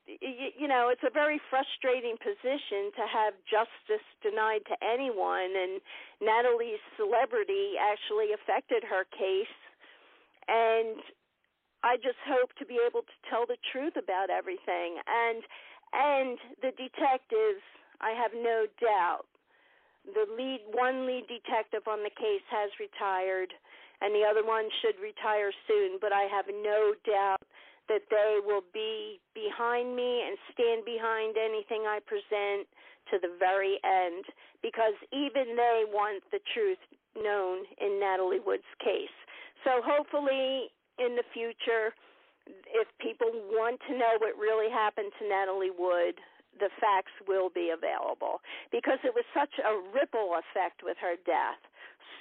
you 0.07 0.67
know 0.67 0.87
it's 0.87 1.03
a 1.03 1.11
very 1.11 1.39
frustrating 1.51 2.15
position 2.17 2.95
to 2.95 3.03
have 3.11 3.35
justice 3.43 4.05
denied 4.23 4.63
to 4.71 4.75
anyone 4.79 5.51
and 5.51 5.81
Natalie's 6.23 6.81
celebrity 6.95 7.75
actually 7.77 8.31
affected 8.33 8.87
her 8.87 9.03
case. 9.11 9.57
And 10.47 11.03
I 11.83 11.97
just 11.97 12.17
hope 12.25 12.55
to 12.57 12.65
be 12.65 12.79
able 12.81 13.01
to 13.01 13.15
tell 13.29 13.45
the 13.45 13.59
truth 13.71 13.93
about 13.99 14.29
everything. 14.29 14.97
And 15.05 15.43
and 15.93 16.37
the 16.61 16.71
detectives 16.73 17.61
I 18.01 18.11
have 18.11 18.31
no 18.33 18.65
doubt 18.79 19.25
the 20.13 20.25
lead 20.31 20.61
one 20.71 21.05
lead 21.05 21.27
detective 21.27 21.87
on 21.87 22.03
the 22.03 22.13
case 22.15 22.45
has 22.49 22.71
retired 22.79 23.51
and 23.99 24.13
the 24.13 24.23
other 24.23 24.45
one 24.45 24.69
should 24.81 24.95
retire 25.01 25.51
soon 25.67 25.97
but 25.99 26.11
i 26.13 26.27
have 26.31 26.45
no 26.47 26.93
doubt 27.05 27.41
that 27.87 28.03
they 28.11 28.39
will 28.43 28.63
be 28.73 29.19
behind 29.33 29.95
me 29.95 30.23
and 30.27 30.37
stand 30.51 30.83
behind 30.83 31.35
anything 31.37 31.87
i 31.87 31.99
present 32.05 32.67
to 33.11 33.19
the 33.21 33.31
very 33.39 33.79
end 33.83 34.25
because 34.61 34.95
even 35.11 35.55
they 35.55 35.83
want 35.87 36.23
the 36.31 36.39
truth 36.53 36.79
known 37.15 37.63
in 37.79 37.99
natalie 37.99 38.43
wood's 38.43 38.67
case. 38.83 39.13
So 39.63 39.81
hopefully 39.83 40.69
in 40.99 41.15
the 41.15 41.23
future 41.33 41.95
if 42.71 42.87
people 42.99 43.27
want 43.51 43.79
to 43.89 43.97
know 43.97 44.15
what 44.19 44.37
really 44.39 44.71
happened 44.71 45.11
to 45.19 45.27
natalie 45.27 45.71
wood 45.71 46.15
the 46.59 46.69
facts 46.81 47.13
will 47.27 47.49
be 47.49 47.71
available 47.71 48.41
because 48.71 48.99
it 49.03 49.13
was 49.13 49.25
such 49.33 49.53
a 49.61 49.73
ripple 49.93 50.37
effect 50.37 50.81
with 50.83 50.97
her 51.01 51.15
death. 51.25 51.61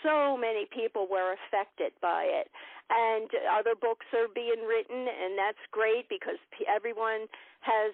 So 0.02 0.36
many 0.36 0.66
people 0.70 1.08
were 1.10 1.34
affected 1.34 1.92
by 2.00 2.28
it. 2.28 2.48
And 2.86 3.26
other 3.50 3.74
books 3.74 4.06
are 4.14 4.30
being 4.30 4.62
written, 4.62 5.08
and 5.10 5.34
that's 5.34 5.58
great 5.72 6.08
because 6.08 6.38
everyone 6.70 7.26
has 7.66 7.90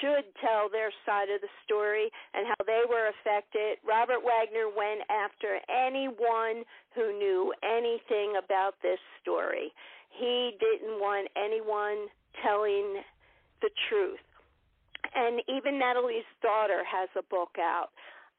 should 0.00 0.28
tell 0.36 0.68
their 0.68 0.92
side 1.06 1.32
of 1.32 1.40
the 1.40 1.48
story 1.64 2.12
and 2.34 2.44
how 2.44 2.60
they 2.66 2.84
were 2.84 3.08
affected. 3.08 3.80
Robert 3.80 4.20
Wagner 4.20 4.68
went 4.68 5.00
after 5.08 5.56
anyone 5.72 6.68
who 6.92 7.16
knew 7.16 7.54
anything 7.64 8.36
about 8.36 8.76
this 8.82 9.00
story. 9.22 9.72
He 10.12 10.52
didn't 10.60 11.00
want 11.00 11.32
anyone 11.40 12.12
telling 12.44 13.00
the 13.62 13.70
truth 13.88 14.20
and 15.14 15.40
even 15.48 15.78
Natalie's 15.78 16.28
daughter 16.42 16.82
has 16.84 17.08
a 17.16 17.22
book 17.22 17.56
out. 17.58 17.90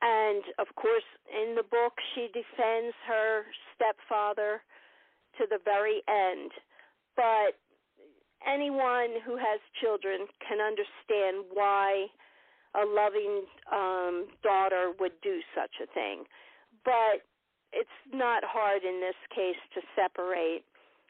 And 0.01 0.43
of 0.59 0.67
course, 0.75 1.07
in 1.29 1.55
the 1.55 1.63
book, 1.63 1.93
she 2.13 2.27
defends 2.27 2.95
her 3.07 3.45
stepfather 3.73 4.61
to 5.37 5.45
the 5.49 5.59
very 5.63 6.01
end. 6.07 6.51
But 7.15 7.55
anyone 8.45 9.21
who 9.25 9.37
has 9.37 9.59
children 9.81 10.27
can 10.45 10.59
understand 10.59 11.45
why 11.53 12.07
a 12.75 12.85
loving 12.85 13.45
um, 13.71 14.27
daughter 14.43 14.91
would 14.99 15.15
do 15.23 15.39
such 15.55 15.71
a 15.81 15.87
thing. 15.93 16.23
But 16.83 17.23
it's 17.71 17.97
not 18.13 18.43
hard 18.43 18.83
in 18.83 18.99
this 18.99 19.17
case 19.33 19.59
to 19.75 19.81
separate 19.95 20.63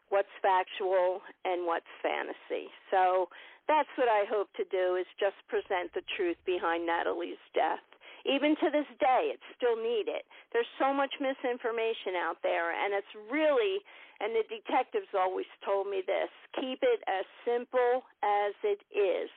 what's 0.09 0.29
factual 0.41 1.21
and 1.43 1.65
what's 1.65 1.89
fantasy. 2.01 2.69
So 2.91 3.29
that's 3.67 3.89
what 3.97 4.07
I 4.07 4.25
hope 4.29 4.49
to 4.57 4.65
do 4.69 4.95
is 4.95 5.07
just 5.19 5.37
present 5.49 5.93
the 5.93 6.05
truth 6.15 6.37
behind 6.45 6.85
Natalie's 6.85 7.41
death. 7.53 7.81
Even 8.25 8.57
to 8.57 8.73
this 8.73 8.89
day, 8.97 9.29
it's 9.33 9.49
still 9.53 9.77
needed. 9.77 10.25
There's 10.49 10.69
so 10.81 10.93
much 10.93 11.13
misinformation 11.21 12.17
out 12.17 12.41
there, 12.41 12.73
and 12.73 12.93
it's 12.93 13.13
really, 13.29 13.81
and 14.17 14.33
the 14.33 14.45
detectives 14.49 15.09
always 15.13 15.49
told 15.61 15.85
me 15.85 16.01
this 16.05 16.29
keep 16.57 16.81
it 16.81 17.01
as 17.05 17.25
simple 17.45 18.01
as 18.25 18.53
it 18.65 18.81
is. 18.89 19.29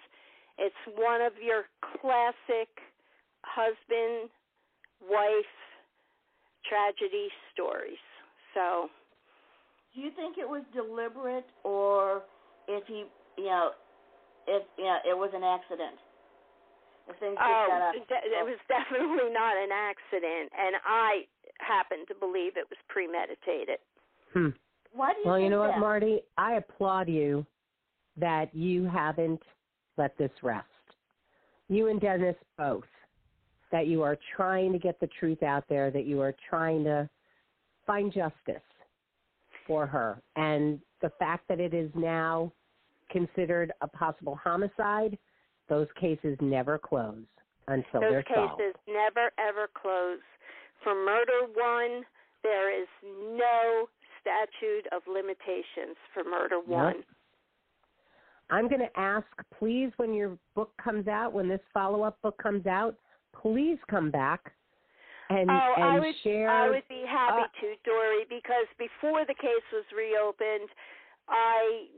It's 0.57 0.83
one 0.97 1.21
of 1.21 1.33
your 1.37 1.69
classic 2.01 2.69
husband, 3.45 4.33
wife 5.05 5.53
tragedy 6.65 7.29
stories. 7.53 8.01
So, 8.55 8.89
do 9.95 10.01
you 10.01 10.11
think 10.17 10.39
it 10.39 10.49
was 10.49 10.63
deliberate, 10.75 11.47
or 11.63 12.23
if 12.67 12.85
he, 12.87 13.05
you 13.37 13.45
know, 13.45 13.71
if 14.49 14.65
yeah, 14.79 14.99
it 15.05 15.17
was 15.17 15.31
an 15.35 15.45
accident? 15.45 16.01
oh, 17.09 17.93
it 17.95 18.45
was 18.45 18.59
definitely 18.69 19.33
not 19.33 19.57
an 19.57 19.71
accident, 19.73 20.53
and 20.57 20.77
I 20.85 21.25
happen 21.61 22.05
to 22.09 22.15
believe 22.15 22.57
it 22.57 22.67
was 22.69 22.79
premeditated. 22.89 23.79
Hmm. 24.33 24.49
Why 24.93 25.13
do 25.13 25.21
you 25.21 25.27
well, 25.27 25.39
you 25.39 25.51
know 25.51 25.63
that? 25.63 25.73
what, 25.73 25.81
Marti? 25.81 26.21
I 26.37 26.55
applaud 26.55 27.09
you 27.09 27.47
that 28.17 28.55
you 28.55 28.85
haven't 28.85 29.43
let 29.97 30.17
this 30.19 30.31
rest. 30.43 30.67
You 31.69 31.89
and 31.89 32.01
Dennis 32.01 32.37
both. 32.57 32.85
That 33.71 33.87
you 33.87 34.03
are 34.03 34.17
trying 34.35 34.73
to 34.73 34.79
get 34.79 34.99
the 34.99 35.09
truth 35.19 35.43
out 35.43 35.65
there, 35.69 35.91
that 35.91 36.07
you 36.07 36.23
are 36.23 36.35
trying 36.49 36.85
to 36.85 37.09
find 37.87 38.13
justice 38.13 38.63
for 39.67 39.87
her. 39.87 40.23
And 40.37 40.81
the 41.03 41.11
fact 41.19 41.47
that 41.49 41.61
it 41.61 41.75
is 41.75 41.91
now 41.95 42.51
considered 43.11 43.73
a 43.81 43.89
possible 43.89 44.39
homicide 44.43 45.19
those 45.69 45.89
cases 46.01 46.37
never 46.41 46.79
close 46.79 47.25
until 47.69 48.01
Those 48.01 48.11
they're 48.11 48.23
cases 48.23 48.49
solved. 48.49 48.79
never 48.89 49.31
ever 49.39 49.69
close. 49.81 50.21
For 50.83 50.95
murder 50.95 51.53
one, 51.55 52.05
there 52.43 52.71
is 52.73 52.89
no 53.03 53.89
statute 54.21 54.87
of 54.93 55.03
limitations 55.07 55.97
for 56.15 56.25
murder 56.25 56.61
one. 56.65 56.97
Yep. 56.97 57.05
I'm 58.51 58.69
going 58.69 58.81
to 58.81 58.99
ask, 58.99 59.27
please, 59.59 59.91
when 59.99 60.15
your 60.15 60.39
book 60.55 60.71
comes 60.83 61.07
out, 61.07 61.35
when 61.35 61.49
this 61.49 61.61
follow-up 61.75 62.21
book 62.23 62.41
comes 62.43 62.67
out, 62.67 62.97
please 63.43 63.77
come 63.91 64.11
back 64.11 64.53
and, 65.29 65.51
oh, 65.51 65.75
and 65.77 65.85
I 65.85 65.99
would, 66.01 66.15
share. 66.23 66.49
I 66.49 66.71
would 66.71 66.89
be 66.89 67.05
happy 67.07 67.43
uh, 67.43 67.61
to, 67.61 67.75
Dory, 67.85 68.25
because 68.31 68.65
before 68.79 69.27
the 69.27 69.35
case 69.35 69.67
was 69.73 69.85
reopened, 69.95 70.71
I 71.29 71.89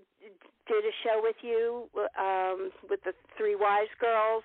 did 0.68 0.85
a 0.85 0.95
show 1.03 1.18
with 1.23 1.37
you 1.43 1.91
um, 2.18 2.71
with 2.89 3.03
the 3.05 3.12
Three 3.37 3.57
Wise 3.57 3.91
Girls, 3.99 4.45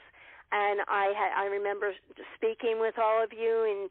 and 0.51 0.81
I 0.87 1.13
had 1.13 1.31
I 1.37 1.45
remember 1.45 1.93
speaking 2.35 2.79
with 2.79 2.95
all 2.97 3.23
of 3.23 3.31
you 3.33 3.65
and 3.69 3.89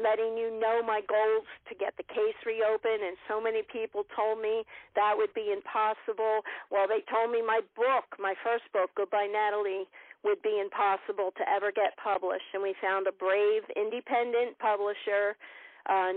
letting 0.00 0.38
you 0.38 0.48
know 0.54 0.80
my 0.82 1.02
goals 1.04 1.44
to 1.68 1.74
get 1.74 1.92
the 1.96 2.06
case 2.06 2.38
reopened 2.46 3.02
and 3.02 3.16
so 3.28 3.40
many 3.40 3.62
people 3.66 4.06
told 4.14 4.40
me 4.40 4.64
that 4.94 5.12
would 5.16 5.34
be 5.34 5.52
impossible. 5.52 6.46
Well 6.70 6.86
they 6.88 7.02
told 7.10 7.30
me 7.30 7.42
my 7.42 7.60
book 7.76 8.16
my 8.18 8.34
first 8.42 8.64
book 8.72 8.90
goodbye 8.96 9.28
natalie 9.28 9.84
would 10.24 10.40
be 10.42 10.60
impossible 10.60 11.32
to 11.36 11.44
ever 11.48 11.72
get 11.72 11.96
published 11.98 12.48
and 12.54 12.62
we 12.62 12.74
found 12.80 13.06
a 13.06 13.12
brave 13.12 13.62
independent 13.74 14.56
publisher 14.58 15.36
uh, 15.88 16.12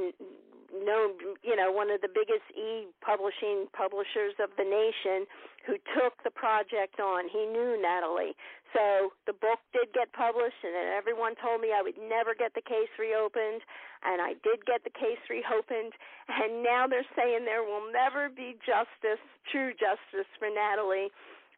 known, 0.74 1.38
you 1.46 1.56
know, 1.56 1.72
one 1.72 1.94
of 1.94 2.02
the 2.02 2.10
biggest 2.10 2.44
e-publishing 2.58 3.70
publishers 3.72 4.34
of 4.42 4.50
the 4.58 4.66
nation, 4.66 5.30
who 5.64 5.80
took 5.96 6.20
the 6.28 6.34
project 6.34 7.00
on. 7.00 7.30
He 7.32 7.48
knew 7.48 7.80
Natalie, 7.80 8.36
so 8.76 9.16
the 9.26 9.38
book 9.38 9.64
did 9.72 9.94
get 9.96 10.12
published, 10.12 10.60
and 10.64 10.76
then 10.76 10.92
everyone 10.92 11.40
told 11.40 11.62
me 11.64 11.72
I 11.72 11.80
would 11.80 11.96
never 11.96 12.36
get 12.36 12.52
the 12.52 12.66
case 12.66 12.92
reopened, 13.00 13.64
and 14.04 14.20
I 14.20 14.36
did 14.44 14.66
get 14.68 14.84
the 14.84 14.92
case 14.92 15.22
reopened, 15.32 15.96
and 16.28 16.64
now 16.64 16.84
they're 16.90 17.08
saying 17.16 17.46
there 17.46 17.64
will 17.64 17.88
never 17.94 18.28
be 18.28 18.60
justice, 18.66 19.24
true 19.48 19.72
justice 19.72 20.28
for 20.36 20.52
Natalie. 20.52 21.14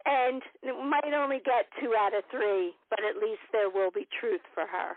And 0.05 0.43
it 0.61 0.77
might 0.85 1.17
only 1.17 1.41
get 1.41 1.65
two 1.81 1.97
out 1.97 2.13
of 2.13 2.21
three, 2.29 2.77
but 2.93 3.01
at 3.01 3.17
least 3.17 3.41
there 3.51 3.73
will 3.73 3.89
be 3.89 4.05
truth 4.21 4.45
for 4.53 4.69
her. 4.69 4.93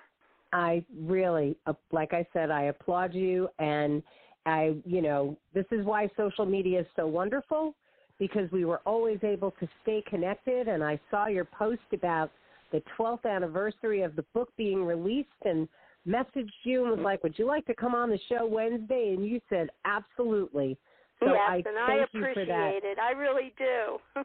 I 0.53 0.85
really, 0.99 1.57
uh, 1.67 1.75
like 1.93 2.13
I 2.13 2.27
said, 2.33 2.51
I 2.51 2.65
applaud 2.65 3.15
you. 3.15 3.49
And 3.59 4.03
I, 4.47 4.75
you 4.85 5.03
know, 5.03 5.37
this 5.55 5.67
is 5.71 5.85
why 5.85 6.09
social 6.17 6.47
media 6.47 6.81
is 6.81 6.87
so 6.97 7.07
wonderful 7.07 7.75
because 8.19 8.51
we 8.51 8.65
were 8.65 8.81
always 8.85 9.19
able 9.23 9.53
to 9.61 9.69
stay 9.83 10.03
connected. 10.09 10.69
And 10.69 10.83
I 10.83 10.99
saw 11.11 11.27
your 11.27 11.45
post 11.45 11.83
about 11.93 12.31
the 12.73 12.83
12th 12.99 13.25
anniversary 13.25 14.03
of 14.03 14.17
the 14.17 14.25
book 14.35 14.51
being 14.57 14.85
released 14.85 15.29
and 15.45 15.69
messaged 16.07 16.51
you 16.65 16.85
and 16.85 16.97
was 16.97 17.01
like, 17.01 17.23
Would 17.23 17.39
you 17.39 17.47
like 17.47 17.67
to 17.67 17.75
come 17.75 17.95
on 17.95 18.11
the 18.11 18.19
show 18.29 18.47
Wednesday? 18.47 19.15
And 19.17 19.27
you 19.27 19.41
said, 19.49 19.69
Absolutely. 19.85 20.77
So 21.21 21.27
yes, 21.27 21.39
I 21.49 21.57
and 21.67 21.79
I 21.79 22.05
appreciate 22.05 22.49
that. 22.49 22.81
it. 22.83 22.99
I 22.99 23.11
really 23.11 23.53
do. 23.59 23.99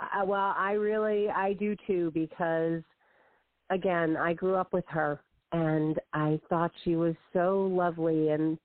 uh, 0.00 0.24
well, 0.24 0.54
I 0.56 0.72
really, 0.72 1.28
I 1.28 1.52
do 1.52 1.76
too 1.86 2.10
because, 2.12 2.82
again, 3.70 4.16
I 4.16 4.32
grew 4.32 4.56
up 4.56 4.72
with 4.72 4.84
her 4.88 5.20
and 5.52 5.98
I 6.12 6.40
thought 6.48 6.70
she 6.84 6.96
was 6.96 7.14
so 7.32 7.70
lovely 7.72 8.30
and 8.30 8.58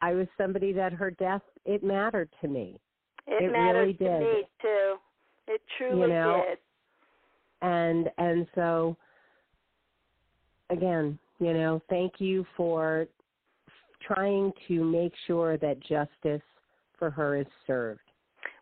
I 0.00 0.14
was 0.14 0.26
somebody 0.36 0.72
that 0.72 0.92
her 0.92 1.10
death 1.10 1.42
it 1.64 1.84
mattered 1.84 2.28
to 2.40 2.48
me. 2.48 2.80
It, 3.26 3.44
it 3.44 3.52
mattered 3.52 3.80
really 3.80 3.92
to 3.94 4.04
did. 4.04 4.20
me 4.20 4.42
too. 4.60 4.94
It 5.48 5.60
truly 5.78 6.00
you 6.00 6.08
know, 6.08 6.44
did. 6.48 6.58
And 7.62 8.10
and 8.18 8.46
so 8.54 8.96
again, 10.70 11.18
you 11.38 11.52
know, 11.52 11.80
thank 11.88 12.14
you 12.18 12.44
for 12.56 13.06
trying 14.04 14.52
to 14.68 14.82
make 14.84 15.12
sure 15.26 15.56
that 15.58 15.78
justice 15.80 16.42
for 16.98 17.10
her 17.10 17.36
is 17.36 17.46
served. 17.66 18.00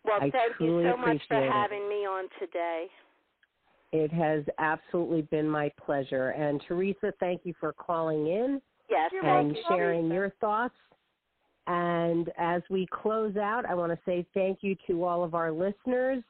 Well, 0.04 0.16
I 0.16 0.30
thank 0.30 0.60
you 0.60 0.82
so 0.82 0.96
much 0.96 1.20
for 1.28 1.36
appreciate 1.36 1.46
it. 1.46 1.52
having 1.52 1.88
me 1.88 2.06
on 2.06 2.24
today. 2.38 2.86
It 3.93 4.12
has 4.12 4.45
absolutely 4.59 5.22
been 5.22 5.49
my 5.49 5.70
pleasure. 5.84 6.30
And 6.30 6.62
Teresa, 6.66 7.12
thank 7.18 7.43
you 7.45 7.55
for 7.59 7.72
calling 7.72 8.28
in 8.28 8.62
Yes, 8.88 9.11
and 9.22 9.57
sharing 9.68 10.03
Teresa. 10.03 10.14
your 10.14 10.30
thoughts. 10.41 10.74
And 11.66 12.30
as 12.38 12.62
we 12.70 12.86
close 12.86 13.36
out, 13.36 13.64
I 13.66 13.74
want 13.74 13.93
to 13.93 13.99
say 14.05 14.26
thank 14.34 14.59
you 14.62 14.76
to 14.86 15.05
all 15.05 15.22
of 15.24 15.34
our 15.34 15.53
listeners. 15.53 16.22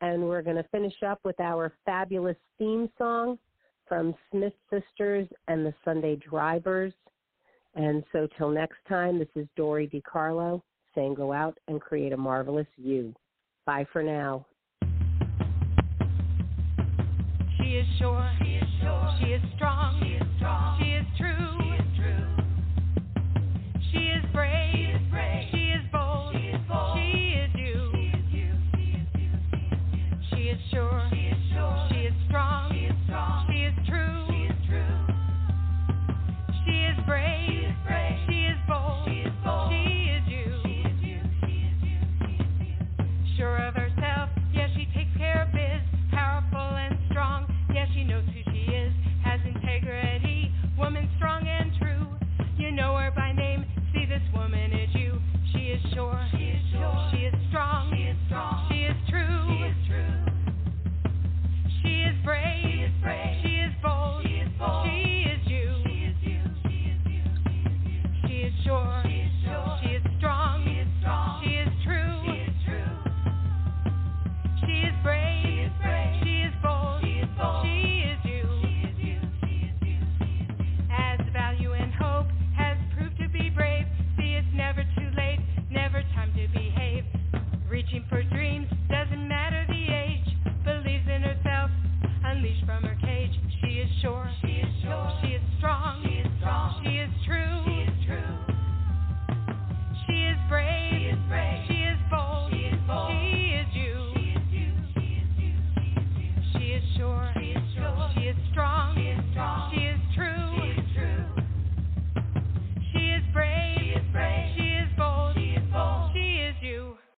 And 0.00 0.24
we're 0.24 0.42
going 0.42 0.56
to 0.56 0.68
finish 0.70 1.02
up 1.06 1.20
with 1.24 1.38
our 1.40 1.72
fabulous 1.84 2.36
theme 2.58 2.90
song 2.98 3.38
from 3.88 4.14
Smith 4.30 4.52
Sisters 4.70 5.28
and 5.48 5.64
the 5.64 5.74
Sunday 5.84 6.16
Drivers. 6.16 6.92
And 7.74 8.04
so, 8.12 8.28
till 8.36 8.50
next 8.50 8.78
time, 8.88 9.18
this 9.18 9.28
is 9.34 9.46
Dory 9.56 9.88
DiCarlo 9.88 10.62
saying 10.94 11.14
go 11.14 11.32
out 11.32 11.58
and 11.68 11.80
create 11.80 12.12
a 12.12 12.16
marvelous 12.16 12.66
you. 12.76 13.14
Bye 13.66 13.86
for 13.92 14.02
now. 14.02 14.46
She 17.74 17.80
is 17.80 17.86
sure. 17.98 18.30
She 18.40 18.50
is 18.52 18.62
strong. 18.78 19.18
She 19.18 19.30
is 19.30 19.42
strong. 19.56 20.83